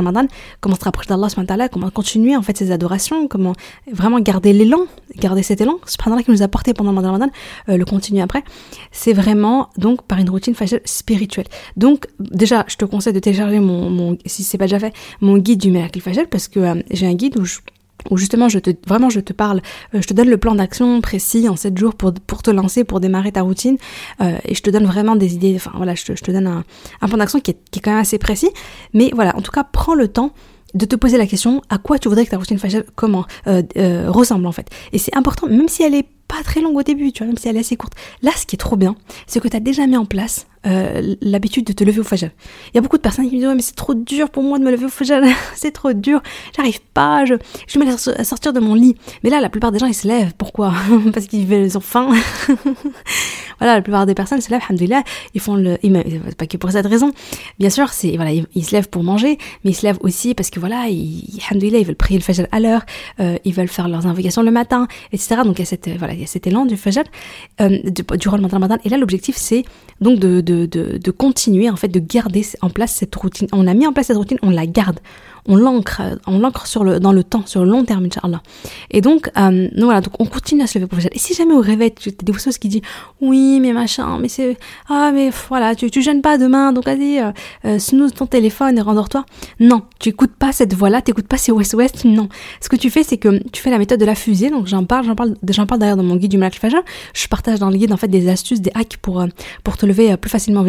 comment 0.60 0.76
se 0.76 0.84
rapprocher 0.84 1.08
d'Allah, 1.08 1.68
comment 1.68 1.90
continuer 1.90 2.36
en 2.36 2.42
fait 2.42 2.56
ses 2.56 2.70
adorations, 2.70 3.28
comment 3.28 3.54
vraiment 3.90 4.20
garder 4.20 4.52
l'élan, 4.52 4.86
garder 5.16 5.42
cet 5.42 5.60
élan, 5.60 5.78
subhanallah 5.86 6.22
qui 6.22 6.30
nous 6.30 6.42
a 6.42 6.48
porté 6.48 6.74
pendant 6.74 6.92
le 6.92 6.98
Ramadan, 6.98 7.30
euh, 7.68 7.76
le 7.76 7.84
continuer 7.84 8.20
après. 8.20 8.42
C'est 8.90 9.12
vraiment 9.12 9.70
donc 9.76 10.02
par 10.02 10.18
une 10.18 10.30
routine 10.30 10.54
spirituelle. 10.84 11.46
Donc 11.76 12.06
déjà, 12.18 12.64
je 12.68 12.76
te 12.76 12.84
conseille 12.84 13.12
de 13.12 13.18
télécharger 13.18 13.60
mon, 13.60 13.90
mon 13.90 14.18
si 14.26 14.44
c'est 14.44 14.58
pas 14.58 14.64
déjà 14.66 14.78
fait, 14.78 14.94
mon 15.20 15.38
guide 15.38 15.60
du 15.60 15.70
miracle 15.70 16.00
fajr 16.00 16.26
parce 16.30 16.48
que 16.48 16.60
euh, 16.60 16.82
j'ai 16.90 17.06
un 17.06 17.14
guide 17.14 17.38
où 17.38 17.44
je 17.44 17.58
où 18.10 18.16
justement 18.16 18.48
je 18.48 18.58
te 18.58 18.70
vraiment 18.86 19.10
je 19.10 19.20
te 19.20 19.32
parle, 19.32 19.60
euh, 19.94 20.00
je 20.00 20.06
te 20.06 20.14
donne 20.14 20.28
le 20.28 20.36
plan 20.36 20.54
d'action 20.54 21.00
précis 21.00 21.48
en 21.48 21.56
7 21.56 21.76
jours 21.76 21.94
pour, 21.94 22.12
pour 22.12 22.42
te 22.42 22.50
lancer, 22.50 22.84
pour 22.84 23.00
démarrer 23.00 23.32
ta 23.32 23.42
routine 23.42 23.76
euh, 24.20 24.36
et 24.44 24.54
je 24.54 24.62
te 24.62 24.70
donne 24.70 24.86
vraiment 24.86 25.16
des 25.16 25.34
idées, 25.34 25.54
enfin 25.56 25.72
voilà, 25.76 25.94
je 25.94 26.04
te, 26.04 26.16
je 26.16 26.22
te 26.22 26.30
donne 26.30 26.46
un, 26.46 26.64
un 27.00 27.08
plan 27.08 27.18
d'action 27.18 27.40
qui 27.40 27.52
est, 27.52 27.58
qui 27.70 27.78
est 27.78 27.82
quand 27.82 27.92
même 27.92 28.00
assez 28.00 28.18
précis, 28.18 28.50
mais 28.94 29.10
voilà, 29.14 29.36
en 29.36 29.42
tout 29.42 29.52
cas 29.52 29.64
prends 29.64 29.94
le 29.94 30.08
temps 30.08 30.32
de 30.74 30.86
te 30.86 30.96
poser 30.96 31.18
la 31.18 31.26
question 31.26 31.62
à 31.68 31.78
quoi 31.78 31.98
tu 31.98 32.08
voudrais 32.08 32.24
que 32.24 32.30
ta 32.30 32.38
routine 32.38 32.58
faciale 32.58 32.84
comment 32.94 33.26
euh, 33.46 33.62
ressemble 34.08 34.46
en 34.46 34.52
fait. 34.52 34.68
Et 34.92 34.98
c'est 34.98 35.14
important, 35.16 35.46
même 35.46 35.68
si 35.68 35.82
elle 35.82 35.94
est 35.94 36.06
pas 36.28 36.42
très 36.42 36.60
longue 36.60 36.76
au 36.76 36.82
début, 36.82 37.12
tu 37.12 37.18
vois, 37.18 37.26
même 37.26 37.36
si 37.36 37.48
elle 37.48 37.56
est 37.56 37.60
assez 37.60 37.76
courte. 37.76 37.92
Là, 38.22 38.30
ce 38.34 38.46
qui 38.46 38.56
est 38.56 38.58
trop 38.58 38.76
bien, 38.76 38.96
c'est 39.26 39.40
que 39.40 39.48
tu 39.48 39.56
as 39.56 39.60
déjà 39.60 39.86
mis 39.86 39.96
en 39.96 40.06
place 40.06 40.46
euh, 40.66 41.16
l'habitude 41.20 41.64
de 41.64 41.72
te 41.72 41.84
lever 41.84 42.00
au 42.00 42.04
fajr. 42.04 42.30
Il 42.68 42.76
y 42.76 42.78
a 42.78 42.80
beaucoup 42.80 42.96
de 42.96 43.02
personnes 43.02 43.28
qui 43.28 43.34
me 43.34 43.40
disent 43.40 43.48
ouais, 43.48 43.54
mais 43.54 43.62
c'est 43.62 43.74
trop 43.74 43.94
dur 43.94 44.30
pour 44.30 44.42
moi 44.42 44.58
de 44.58 44.64
me 44.64 44.70
lever 44.70 44.86
au 44.86 44.88
fajr, 44.88 45.20
c'est 45.54 45.72
trop 45.72 45.92
dur, 45.92 46.22
j'arrive 46.56 46.80
pas, 46.94 47.24
je, 47.24 47.34
je 47.66 47.78
me 47.78 47.84
laisse 47.84 48.08
sortir 48.22 48.52
de 48.52 48.60
mon 48.60 48.74
lit. 48.74 48.96
Mais 49.24 49.30
là, 49.30 49.40
la 49.40 49.48
plupart 49.48 49.72
des 49.72 49.78
gens 49.78 49.86
ils 49.86 49.94
se 49.94 50.06
lèvent, 50.06 50.34
pourquoi? 50.38 50.72
Parce 51.12 51.26
qu'ils 51.26 51.76
ont 51.76 51.80
faim. 51.80 52.10
voilà, 53.58 53.74
la 53.74 53.82
plupart 53.82 54.06
des 54.06 54.14
personnes 54.14 54.40
se 54.40 54.50
lèvent, 54.50 54.62
alhamdoulilah, 54.68 55.02
ils 55.34 55.40
font 55.40 55.56
le, 55.56 55.78
pas 56.34 56.46
que 56.46 56.56
pour 56.56 56.70
cette 56.70 56.86
raison. 56.86 57.12
Bien 57.58 57.70
sûr, 57.70 57.88
c'est 57.90 58.16
voilà, 58.16 58.32
ils, 58.32 58.64
se 58.64 58.72
lèvent 58.72 58.88
pour 58.88 59.02
manger, 59.02 59.38
mais 59.64 59.72
ils 59.72 59.74
se 59.74 59.84
lèvent 59.84 59.98
aussi 60.00 60.34
parce 60.34 60.50
que 60.50 60.60
voilà, 60.60 60.86
ils, 60.88 61.40
ils 61.52 61.84
veulent 61.84 61.96
prier 61.96 62.18
le 62.18 62.24
fajr 62.24 62.46
à 62.52 62.60
l'heure, 62.60 62.82
euh, 63.20 63.36
ils 63.44 63.54
veulent 63.54 63.68
faire 63.68 63.88
leurs 63.88 64.06
invocations 64.06 64.42
le 64.42 64.50
matin, 64.50 64.86
etc. 65.12 65.42
Donc 65.44 65.58
il 65.58 65.62
y 65.62 65.62
a 65.62 65.66
cette 65.66 65.88
voilà, 65.98 66.14
il 66.14 66.20
y 66.20 66.24
a 66.24 66.26
cet 66.26 66.46
élan 66.46 66.66
du 66.66 66.76
fajr 66.76 67.02
euh, 67.60 67.78
durant 68.18 68.36
le 68.36 68.42
matin. 68.42 68.78
Et 68.84 68.88
là, 68.88 68.96
l'objectif 68.96 69.36
c'est 69.36 69.64
donc 70.00 70.18
de, 70.18 70.40
de, 70.66 71.10
continuer, 71.10 71.70
en 71.70 71.76
fait, 71.76 71.88
de 71.88 72.00
garder 72.00 72.44
en 72.60 72.70
place 72.70 72.92
cette 72.92 73.14
routine. 73.14 73.48
On 73.52 73.66
a 73.66 73.74
mis 73.74 73.86
en 73.86 73.92
place 73.92 74.06
cette 74.06 74.16
routine, 74.16 74.38
on 74.42 74.50
la 74.50 74.66
garde. 74.66 75.00
On 75.46 75.56
l'ancre, 75.56 76.02
on 76.26 76.38
l'ancre 76.38 76.66
sur 76.66 76.84
le, 76.84 77.00
dans 77.00 77.12
le 77.12 77.24
temps, 77.24 77.44
sur 77.46 77.64
le 77.64 77.70
long 77.70 77.84
terme, 77.84 78.04
Inch'Allah. 78.04 78.42
Et 78.90 79.00
donc, 79.00 79.28
euh, 79.36 79.68
donc 79.72 79.84
voilà, 79.84 80.00
donc 80.00 80.14
on 80.20 80.24
continue 80.24 80.62
à 80.62 80.66
se 80.66 80.78
lever 80.78 80.86
pour 80.88 80.98
Et 81.00 81.18
si 81.18 81.34
jamais 81.34 81.54
au 81.54 81.60
réveil, 81.60 81.92
tu 81.92 82.10
as 82.10 82.12
des 82.22 82.32
choses 82.32 82.58
qui 82.58 82.68
disent, 82.68 82.82
oui, 83.20 83.58
mais 83.60 83.72
machin, 83.72 84.18
mais 84.20 84.28
c'est, 84.28 84.56
ah, 84.88 85.10
mais 85.12 85.30
voilà, 85.48 85.74
tu, 85.74 85.90
tu 85.90 86.00
gênes 86.00 86.22
pas 86.22 86.38
demain, 86.38 86.72
donc 86.72 86.84
vas-y, 86.84 87.18
euh, 87.18 87.32
euh, 87.64 87.78
snooze 87.78 88.12
ton 88.14 88.26
téléphone 88.26 88.78
et 88.78 88.80
rendors-toi. 88.80 89.24
Non, 89.58 89.82
tu 89.98 90.10
écoutes 90.10 90.34
pas 90.34 90.52
cette 90.52 90.74
voix-là, 90.74 91.02
tu 91.02 91.10
écoutes 91.10 91.26
pas 91.26 91.38
ces 91.38 91.50
West-West, 91.50 92.04
non. 92.04 92.28
Ce 92.60 92.68
que 92.68 92.76
tu 92.76 92.90
fais, 92.90 93.02
c'est 93.02 93.18
que 93.18 93.42
tu 93.48 93.60
fais 93.60 93.70
la 93.70 93.78
méthode 93.78 93.98
de 93.98 94.04
la 94.06 94.14
fusée, 94.14 94.50
donc 94.50 94.68
j'en 94.68 94.84
parle, 94.84 95.06
j'en 95.06 95.16
parle, 95.16 95.34
j'en 95.48 95.66
parle 95.66 95.80
d'ailleurs 95.80 95.96
dans 95.96 96.02
mon 96.04 96.16
guide 96.16 96.30
du 96.30 96.38
Malak 96.38 96.54
Fajr. 96.54 96.82
Je 97.14 97.26
partage 97.26 97.58
dans 97.58 97.70
le 97.70 97.76
guide, 97.76 97.92
en 97.92 97.96
fait, 97.96 98.08
des 98.08 98.28
astuces, 98.28 98.60
des 98.60 98.70
hacks 98.74 98.96
pour, 98.98 99.20
euh, 99.20 99.26
pour 99.64 99.76
te 99.76 99.86
lever 99.86 100.16
plus 100.16 100.30
facilement 100.30 100.60
au 100.60 100.64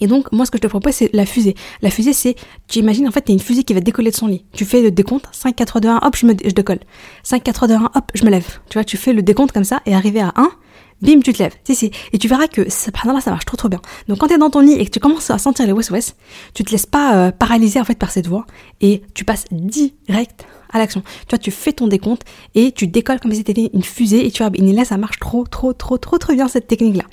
et 0.00 0.06
donc, 0.06 0.30
moi, 0.32 0.46
ce 0.46 0.50
que 0.50 0.58
je 0.58 0.62
te 0.62 0.66
propose, 0.66 0.94
c'est 0.94 1.10
la 1.12 1.26
fusée. 1.26 1.54
La 1.82 1.90
fusée, 1.90 2.12
c'est, 2.12 2.36
tu 2.68 2.78
imagines, 2.78 3.08
en 3.08 3.10
fait, 3.10 3.22
t'as 3.22 3.32
une 3.32 3.40
fusée 3.40 3.64
qui 3.64 3.74
va 3.74 3.80
décoller 3.80 4.10
de 4.10 4.16
son 4.16 4.26
lit. 4.26 4.44
Tu 4.52 4.64
fais 4.64 4.82
le 4.82 4.90
décompte, 4.90 5.28
5, 5.32 5.54
4, 5.56 5.68
3, 5.68 5.80
2, 5.80 5.88
1, 5.88 6.00
hop, 6.02 6.16
je 6.16 6.26
me, 6.26 6.34
décolle. 6.34 6.80
5, 7.22 7.42
4, 7.42 7.54
3, 7.54 7.68
2, 7.68 7.74
1, 7.74 7.90
hop, 7.94 8.12
je 8.14 8.24
me 8.24 8.30
lève. 8.30 8.46
Tu 8.68 8.74
vois, 8.74 8.84
tu 8.84 8.96
fais 8.96 9.12
le 9.12 9.22
décompte 9.22 9.52
comme 9.52 9.64
ça, 9.64 9.80
et 9.86 9.94
arrivé 9.94 10.20
à 10.20 10.32
1, 10.36 10.50
bim, 11.02 11.20
tu 11.20 11.32
te 11.32 11.42
lèves. 11.42 11.54
Si, 11.64 11.74
si. 11.74 11.90
Et 12.12 12.18
tu 12.18 12.28
verras 12.28 12.48
que, 12.48 12.62
là, 12.62 13.20
ça 13.20 13.30
marche 13.30 13.44
trop, 13.44 13.56
trop 13.56 13.68
bien. 13.68 13.80
Donc, 14.08 14.18
quand 14.18 14.28
t'es 14.28 14.38
dans 14.38 14.50
ton 14.50 14.60
lit 14.60 14.74
et 14.74 14.84
que 14.84 14.90
tu 14.90 15.00
commences 15.00 15.30
à 15.30 15.38
sentir 15.38 15.66
les 15.66 15.72
west-west, 15.72 16.16
tu 16.54 16.64
te 16.64 16.70
laisses 16.70 16.86
pas 16.86 17.16
euh, 17.16 17.30
paralyser, 17.30 17.80
en 17.80 17.84
fait, 17.84 17.98
par 17.98 18.10
cette 18.10 18.26
voix, 18.26 18.46
et 18.80 19.02
tu 19.14 19.24
passes 19.24 19.44
direct 19.50 20.46
à 20.72 20.78
l'action. 20.78 21.02
Tu 21.02 21.30
vois, 21.30 21.38
tu 21.38 21.50
fais 21.50 21.72
ton 21.72 21.86
décompte 21.86 22.22
et 22.54 22.72
tu 22.72 22.86
décolles 22.86 23.20
comme 23.20 23.30
si 23.32 23.38
c'était 23.38 23.70
une 23.72 23.82
fusée 23.82 24.26
et 24.26 24.30
tu 24.30 24.42
vois, 24.42 24.52
et 24.54 24.72
là, 24.72 24.84
ça 24.84 24.96
marche 24.96 25.18
trop, 25.18 25.44
trop, 25.44 25.72
trop, 25.72 25.98
trop, 25.98 26.18
trop 26.18 26.32
bien 26.32 26.48
cette 26.48 26.66
technique-là. 26.66 27.04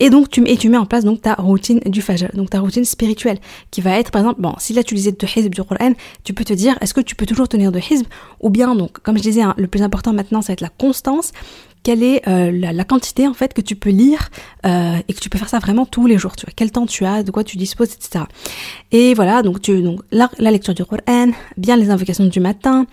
Et 0.00 0.10
donc, 0.10 0.28
tu, 0.28 0.46
et 0.46 0.56
tu 0.56 0.68
mets 0.68 0.76
en 0.76 0.86
place 0.86 1.04
donc 1.04 1.22
ta 1.22 1.34
routine 1.34 1.80
du 1.86 2.02
Fajr, 2.02 2.28
donc 2.34 2.50
ta 2.50 2.60
routine 2.60 2.84
spirituelle, 2.84 3.38
qui 3.70 3.80
va 3.80 3.98
être, 3.98 4.10
par 4.10 4.20
exemple, 4.20 4.40
bon, 4.40 4.54
si 4.58 4.72
là 4.72 4.82
tu 4.82 4.94
disais 4.94 5.12
de 5.12 5.26
Hizb 5.26 5.54
du 5.54 5.62
Qur'an, 5.62 5.92
tu 6.24 6.34
peux 6.34 6.44
te 6.44 6.52
dire, 6.52 6.76
est-ce 6.80 6.94
que 6.94 7.00
tu 7.00 7.14
peux 7.14 7.26
toujours 7.26 7.48
tenir 7.48 7.72
de 7.72 7.78
Hizb, 7.78 8.06
ou 8.40 8.50
bien, 8.50 8.74
donc, 8.74 8.98
comme 9.00 9.16
je 9.16 9.22
disais, 9.22 9.42
hein, 9.42 9.54
le 9.56 9.68
plus 9.68 9.82
important 9.82 10.12
maintenant, 10.12 10.42
ça 10.42 10.48
va 10.48 10.54
être 10.54 10.60
la 10.60 10.68
constance, 10.68 11.32
quelle 11.82 12.02
est 12.02 12.26
euh, 12.28 12.52
la, 12.52 12.84
quantité 12.84 13.26
en 13.26 13.34
fait 13.34 13.54
que 13.54 13.60
tu 13.60 13.76
peux 13.76 13.90
lire 13.90 14.28
euh, 14.66 14.96
et 15.08 15.12
que 15.12 15.20
tu 15.20 15.28
peux 15.28 15.38
faire 15.38 15.48
ça 15.48 15.58
vraiment 15.58 15.86
tous 15.86 16.06
les 16.06 16.18
jours. 16.18 16.36
Tu 16.36 16.46
vois 16.46 16.52
quel 16.54 16.70
temps 16.70 16.86
tu 16.86 17.04
as, 17.04 17.22
de 17.22 17.30
quoi 17.30 17.44
tu 17.44 17.56
disposes, 17.56 17.92
etc. 17.94 18.24
Et 18.90 19.14
voilà, 19.14 19.42
donc 19.42 19.60
tu 19.60 19.82
donc 19.82 20.00
la, 20.10 20.28
lecture 20.38 20.74
du 20.74 20.84
Coran, 20.84 21.30
bien 21.56 21.76
les 21.76 21.90
invocations 21.90 22.24
du 22.24 22.40
matin, 22.40 22.86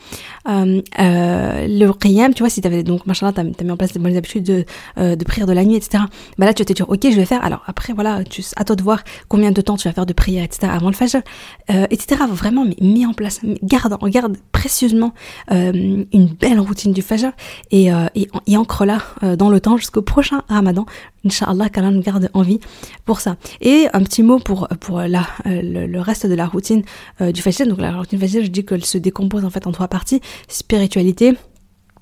euh, 0.48 0.82
le 0.98 1.92
qiyam, 1.94 2.34
tu 2.34 2.44
vois 2.44 2.50
si 2.50 2.62
t'avais 2.62 2.84
donc 2.84 3.06
machin 3.06 3.32
t'as 3.32 3.42
as 3.42 3.64
mis 3.64 3.72
en 3.72 3.78
place 3.78 3.94
des 3.94 4.00
bonnes 4.00 4.16
habitudes 4.16 4.44
de, 4.44 4.66
de 4.98 5.24
prière 5.24 5.48
de 5.48 5.54
la 5.54 5.66
nuit, 5.66 5.76
etc. 5.76 6.04
Bah 6.38 6.46
là 6.46 6.54
tu 6.54 6.62
vas 6.62 6.66
te 6.66 6.74
dire 6.74 6.90
ok 6.90 7.00
je 7.04 7.16
vais 7.16 7.26
faire. 7.26 7.44
Alors 7.44 7.64
après 7.68 7.94
voilà, 7.94 8.24
tu 8.24 8.44
à 8.56 8.64
toi 8.64 8.76
de 8.76 8.84
voir 8.84 9.04
combien 9.28 9.52
de 9.52 9.62
temps 9.62 9.78
tu 9.78 9.88
vas 9.88 9.94
faire 9.94 10.06
de 10.06 10.14
prière, 10.14 10.44
etc. 10.44 10.72
avant 10.72 10.90
le 10.90 10.96
fajr, 10.96 11.22
etc. 11.68 12.22
Vraiment 12.32 12.66
mais 12.66 12.76
mis 12.82 13.06
en 13.06 13.14
place, 13.14 13.42
garde 13.64 13.98
garde 14.10 14.38
précieusement 14.52 15.14
une 15.52 16.28
belle 16.40 16.60
routine 16.60 16.94
du 16.94 17.02
fajr 17.02 17.32
et 17.72 17.90
et, 18.16 18.28
et 18.48 18.58
là 18.86 19.02
dans 19.38 19.50
le 19.50 19.60
temps 19.60 19.78
jusqu'au 19.78 20.02
prochain 20.02 20.44
Ramadan 20.48 20.86
Inch'Allah, 21.26 21.70
qu'Allah 21.70 21.92
nous 21.92 22.02
garde 22.02 22.30
en 22.34 22.42
vie 22.42 22.60
pour 23.06 23.20
ça. 23.20 23.38
Et 23.62 23.88
un 23.94 24.02
petit 24.04 24.24
mot 24.24 24.40
pour, 24.40 24.68
pour 24.80 25.02
la, 25.02 25.28
euh, 25.46 25.88
le, 25.88 26.00
reste 26.00 26.26
de 26.26 26.36
la 26.36 26.48
routine 26.48 26.84
euh, 27.22 27.32
du 27.32 27.42
Fajr. 27.42 27.68
Donc 27.68 27.80
la 27.80 27.96
routine 27.96 28.20
Fajr, 28.20 28.44
je 28.44 28.48
dis 28.48 28.66
qu'elle 28.66 28.86
se 28.86 28.98
décompose 28.98 29.46
en 29.46 29.50
fait 29.50 29.68
en 29.68 29.72
trois 29.72 29.88
parties. 29.88 30.22
Spiritualité, 30.48 31.34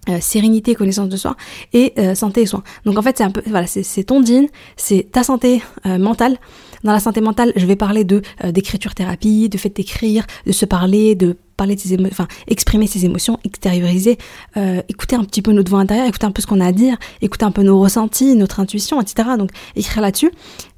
euh, 0.10 0.20
sérénité, 0.22 0.76
connaissance 0.76 1.10
de 1.10 1.18
soi 1.18 1.36
et 1.74 1.94
santé 2.16 2.42
et 2.42 2.46
soins. 2.46 2.64
Donc 2.86 2.98
en 2.98 3.02
fait 3.02 3.18
c'est 3.18 3.24
un 3.24 3.32
peu 3.32 3.42
voilà 3.48 3.68
c'est 3.68 4.04
ton 4.04 4.22
din, 4.22 4.46
c'est 4.76 5.12
ta 5.12 5.24
santé 5.24 5.62
mentale. 5.86 6.38
Dans 6.84 6.92
la 6.92 7.00
santé 7.00 7.22
mentale, 7.22 7.54
je 7.56 7.66
vais 7.66 7.76
parler 7.76 8.04
de 8.04 8.22
d'écriture 8.52 8.94
thérapie, 8.94 9.50
de 9.50 9.58
fait 9.58 9.70
d'écrire, 9.70 10.26
de 10.46 10.52
se 10.52 10.66
parler, 10.66 11.16
de 11.16 11.38
parler 11.58 11.78
ses 11.78 11.94
émotions, 11.94 12.12
enfin 12.12 12.28
exprimer 12.48 12.88
ses 12.88 13.06
émotions, 13.06 13.40
extérioriser, 13.44 14.18
euh, 14.56 14.82
écouter 14.88 15.16
un 15.16 15.24
petit 15.24 15.42
peu 15.42 15.52
notre 15.52 15.70
voix 15.70 15.80
intérieure, 15.80 16.08
écouter 16.08 16.26
un 16.26 16.32
peu 16.32 16.42
ce 16.42 16.48
qu'on 16.48 16.62
a 16.62 16.68
à 16.68 16.72
dire, 16.72 16.98
écouter 17.22 17.46
un 17.46 17.52
peu 17.52 17.64
nos 17.64 17.80
ressentis, 17.80 18.36
notre 18.36 18.60
intuition, 18.60 19.02
etc. 19.02 19.30
Donc 19.38 19.50
écrire 19.76 20.02
là-dessus. 20.02 20.32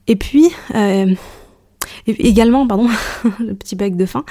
Et 0.08 0.16
puis 0.16 0.50
euh, 0.74 1.14
également, 2.20 2.66
pardon, 2.68 2.88
le 3.40 3.54
petit 3.54 3.76
bec 3.76 3.96
de 3.96 4.06
fin. 4.06 4.24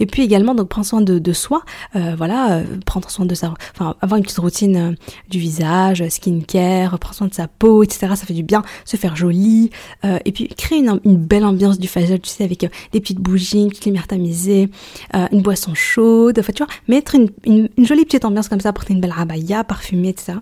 Et 0.00 0.06
puis 0.06 0.22
également, 0.22 0.54
donc 0.54 0.68
prendre 0.68 0.86
soin 0.86 1.00
de, 1.00 1.32
soi, 1.32 1.62
euh, 1.96 2.14
voilà, 2.16 2.52
euh, 2.52 2.64
prendre 2.84 3.10
soin 3.10 3.26
de 3.26 3.34
sa, 3.34 3.54
enfin 3.74 3.94
avoir 4.00 4.18
une 4.18 4.24
petite 4.24 4.38
routine 4.38 4.76
euh, 4.76 4.92
du 5.28 5.38
visage, 5.38 6.06
skincare, 6.08 6.98
prendre 6.98 7.14
soin 7.14 7.28
de 7.28 7.34
sa 7.34 7.48
peau, 7.48 7.82
etc. 7.82 8.08
Ça 8.14 8.26
fait 8.26 8.34
du 8.34 8.42
bien, 8.42 8.62
se 8.84 8.96
faire 8.96 9.16
joli. 9.16 9.70
et 10.04 10.32
puis 10.32 10.48
créer 10.48 10.78
une, 10.78 11.16
belle 11.16 11.44
ambiance 11.44 11.78
du 11.78 11.88
facial, 11.88 12.20
tu 12.20 12.30
sais, 12.30 12.44
avec 12.44 12.60
des 12.92 13.00
petites 13.00 13.20
bougies, 13.20 13.62
une 13.62 13.68
petite 13.68 13.86
lumière 13.86 14.06
tamisée, 14.06 14.68
une 15.14 15.42
boisson 15.42 15.74
chaude. 15.74 16.38
Enfin, 16.38 16.52
tu 16.52 16.64
vois, 16.64 16.72
mettre 16.88 17.14
une, 17.14 17.30
une, 17.44 17.68
jolie 17.86 18.04
petite 18.04 18.24
ambiance 18.24 18.48
comme 18.48 18.60
ça, 18.60 18.72
porter 18.72 18.94
une 18.94 19.00
belle 19.00 19.14
abaya 19.16 19.64
parfumée, 19.64 20.08
etc. 20.08 20.38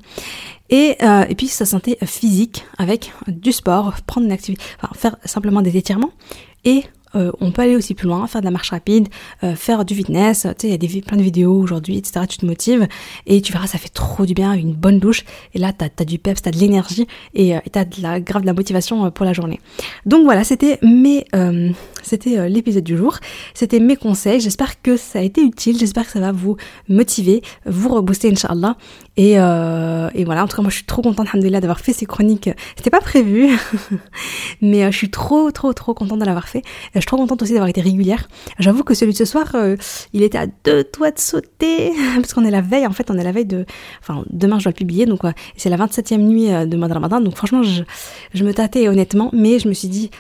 Et, 0.71 0.97
et 1.29 1.35
puis 1.35 1.49
sa 1.49 1.67
santé 1.67 1.99
physique 2.05 2.65
avec 2.79 3.13
du 3.27 3.53
sport, 3.53 3.95
prendre 4.07 4.27
une 4.27 4.33
activité, 4.33 4.63
enfin 4.81 4.93
faire 4.95 5.17
simplement 5.25 5.63
des 5.63 5.77
étirements 5.77 6.13
et 6.65 6.85
euh, 7.17 7.33
on 7.41 7.51
peut 7.51 7.63
aller 7.63 7.77
aussi 7.77 7.95
plus 7.95 8.07
loin, 8.07 8.27
faire 8.27 8.41
de 8.41 8.47
la 8.47 8.51
marche 8.51 8.71
rapide, 8.71 9.09
euh, 9.43 9.55
faire 9.55 9.85
du 9.85 9.95
fitness, 9.95 10.43
tu 10.43 10.49
sais, 10.49 10.69
il 10.69 10.71
y 10.71 10.75
a 10.75 10.77
des, 10.77 11.03
plein 11.03 11.17
de 11.17 11.23
vidéos 11.23 11.55
aujourd'hui, 11.55 11.97
etc. 11.97 12.27
Tu 12.29 12.39
te 12.39 12.47
motives 12.47 12.87
et 13.27 13.41
tu 13.41 13.53
verras, 13.53 13.67
ça 13.67 13.79
fait 13.79 13.89
trop 13.89 14.27
du 14.27 14.35
bien, 14.35 14.53
une 14.53 14.75
bonne 14.75 15.01
douche. 15.01 15.25
Et 15.55 15.59
là, 15.59 15.73
t'as 15.73 15.89
as 15.99 16.05
du 16.05 16.19
peps, 16.19 16.43
t'as 16.43 16.51
de 16.51 16.59
l'énergie 16.59 17.07
et 17.35 17.57
euh, 17.57 17.61
t'as 17.73 17.85
de 17.85 18.01
la 18.01 18.21
grave 18.21 18.43
de 18.43 18.47
la 18.47 18.53
motivation 18.53 19.11
pour 19.11 19.27
la 19.27 19.33
journée. 19.33 19.61
Donc 20.07 20.25
voilà, 20.25 20.45
c'était 20.45 20.79
mes, 20.83 21.25
c'était 22.03 22.49
l'épisode 22.49 22.85
du 22.85 22.97
jour. 22.97 23.19
C'était 23.55 23.81
mes 23.81 23.97
conseils. 23.97 24.41
J'espère 24.41 24.81
que 24.81 24.97
ça 24.97 25.19
a 25.19 25.23
été 25.23 25.43
utile. 25.43 25.79
J'espère 25.79 26.07
que 26.07 26.13
ça 26.13 26.21
va 26.21 26.33
vous 26.33 26.57
motiver, 26.89 27.43
vous 27.67 27.89
rebooster, 27.89 28.31
Inch'Allah. 28.31 28.77
Et, 29.23 29.33
et 29.33 30.25
voilà, 30.25 30.45
en 30.45 30.49
tout 30.49 30.57
cas, 30.57 30.63
moi, 30.63 30.71
je 30.71 30.77
suis 30.77 30.85
trop 30.85 31.03
contente, 31.03 31.29
alhamdoulilah, 31.29 31.61
d'avoir 31.61 31.81
fait 31.81 31.93
ces 31.93 32.07
chroniques. 32.07 32.49
C'était 32.77 32.91
pas 32.91 33.01
prévu, 33.01 33.49
mais 34.63 34.91
je 34.91 34.97
suis 34.97 35.11
trop, 35.11 35.51
trop, 35.51 35.73
trop 35.75 35.93
contente 35.93 36.21
de 36.21 36.25
l'avoir 36.25 36.49
fait. 36.49 36.63
Je 36.95 37.01
suis 37.01 37.07
trop 37.07 37.17
contente 37.17 37.43
aussi 37.43 37.53
d'avoir 37.53 37.69
été 37.69 37.81
régulière. 37.81 38.29
J'avoue 38.59 38.85
que 38.85 38.95
celui 38.95 39.13
de 39.13 39.19
ce 39.19 39.25
soir, 39.25 39.47
euh, 39.55 39.77
il 40.13 40.23
était 40.23 40.39
à 40.39 40.47
deux 40.65 40.85
doigts 40.97 41.11
de 41.11 41.19
sauter, 41.19 41.93
parce 42.17 42.35
qu'on 42.35 42.45
est 42.45 42.51
la 42.51 42.61
veille, 42.61 42.87
en 42.87 42.93
fait, 42.93 43.11
on 43.11 43.19
est 43.19 43.25
la 43.25 43.33
veille 43.33 43.47
de... 43.47 43.65
Enfin, 44.01 44.25
demain 44.31 44.59
je 44.59 44.65
dois 44.65 44.73
le 44.73 44.77
publier, 44.77 45.07
donc 45.07 45.21
c'est 45.57 45.71
la 45.71 45.77
27e 45.77 46.19
nuit 46.19 46.53
euh, 46.53 46.67
de 46.67 46.77
mois 46.77 46.89
de 46.89 46.95
Ramadan, 46.95 47.21
donc 47.21 47.37
franchement, 47.37 47.63
je, 47.63 48.45
me 48.45 48.53
tâtais 48.53 48.89
honnêtement, 48.89 49.31
mais 49.33 49.59
je 49.59 49.69
me 49.69 49.75
suis 49.75 49.89
dit, 49.89 50.11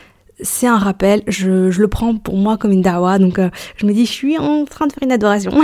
c'est 0.41 0.67
un 0.67 0.79
rappel, 0.79 1.23
je, 1.27 1.69
le 1.69 1.89
prends 1.89 2.17
pour 2.17 2.37
moi 2.37 2.57
comme 2.57 2.73
une 2.73 2.83
dawa, 2.83 3.19
donc 3.19 3.39
euh, 3.39 3.51
je 3.77 3.87
me 3.87 3.93
dis, 3.93 4.07
je 4.07 4.13
suis 4.13 4.39
en 4.39 4.65
train 4.65 4.87
de 4.87 4.93
faire 4.93 5.03
une 5.03 5.13
adoration. 5.13 5.53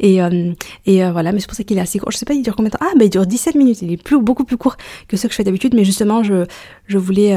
et 0.00 0.22
euh, 0.22 0.52
euh, 0.88 1.12
voilà, 1.12 1.32
mais 1.32 1.40
c'est 1.40 1.46
pour 1.46 1.56
ça 1.56 1.64
qu'il 1.64 1.78
est 1.78 1.80
assez 1.80 1.98
court. 1.98 2.10
Je 2.10 2.18
sais 2.18 2.24
pas, 2.24 2.34
il 2.34 2.42
dure 2.42 2.56
combien 2.56 2.70
de 2.70 2.76
temps? 2.76 2.84
Ah, 2.84 2.92
bah 2.96 3.04
il 3.04 3.10
dure 3.10 3.26
17 3.26 3.54
minutes. 3.54 3.82
Il 3.82 3.92
est 3.92 4.02
plus, 4.02 4.20
beaucoup 4.20 4.44
plus 4.44 4.56
court 4.56 4.76
que 5.08 5.16
ce 5.16 5.26
que 5.26 5.32
je 5.32 5.36
fais 5.36 5.44
d'habitude, 5.44 5.74
mais 5.74 5.84
justement, 5.84 6.22
je, 6.22 6.44
voulais, 6.96 7.30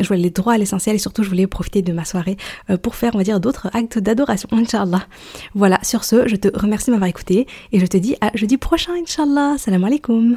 je 0.00 0.08
voulais 0.08 0.20
aller 0.20 0.30
droit 0.30 0.54
à 0.54 0.58
l'essentiel 0.58 0.96
et 0.96 0.98
surtout, 0.98 1.22
je 1.22 1.28
voulais 1.28 1.46
profiter 1.46 1.82
de 1.82 1.92
ma 1.92 2.04
soirée 2.04 2.36
pour 2.82 2.94
faire, 2.94 3.12
on 3.14 3.18
va 3.18 3.24
dire, 3.24 3.40
d'autres 3.40 3.68
actes 3.72 3.98
d'adoration, 3.98 4.48
Inch'Allah. 4.52 5.06
Voilà, 5.54 5.78
sur 5.82 6.04
ce, 6.04 6.28
je 6.28 6.36
te 6.36 6.48
remercie 6.56 6.86
de 6.86 6.92
m'avoir 6.92 7.08
écouté 7.08 7.46
et 7.72 7.80
je 7.80 7.86
te 7.86 7.96
dis 7.96 8.16
à 8.20 8.30
jeudi 8.34 8.56
prochain, 8.56 8.92
Inch'Allah. 9.00 9.56
Salam 9.58 9.84
alaikum. 9.84 10.36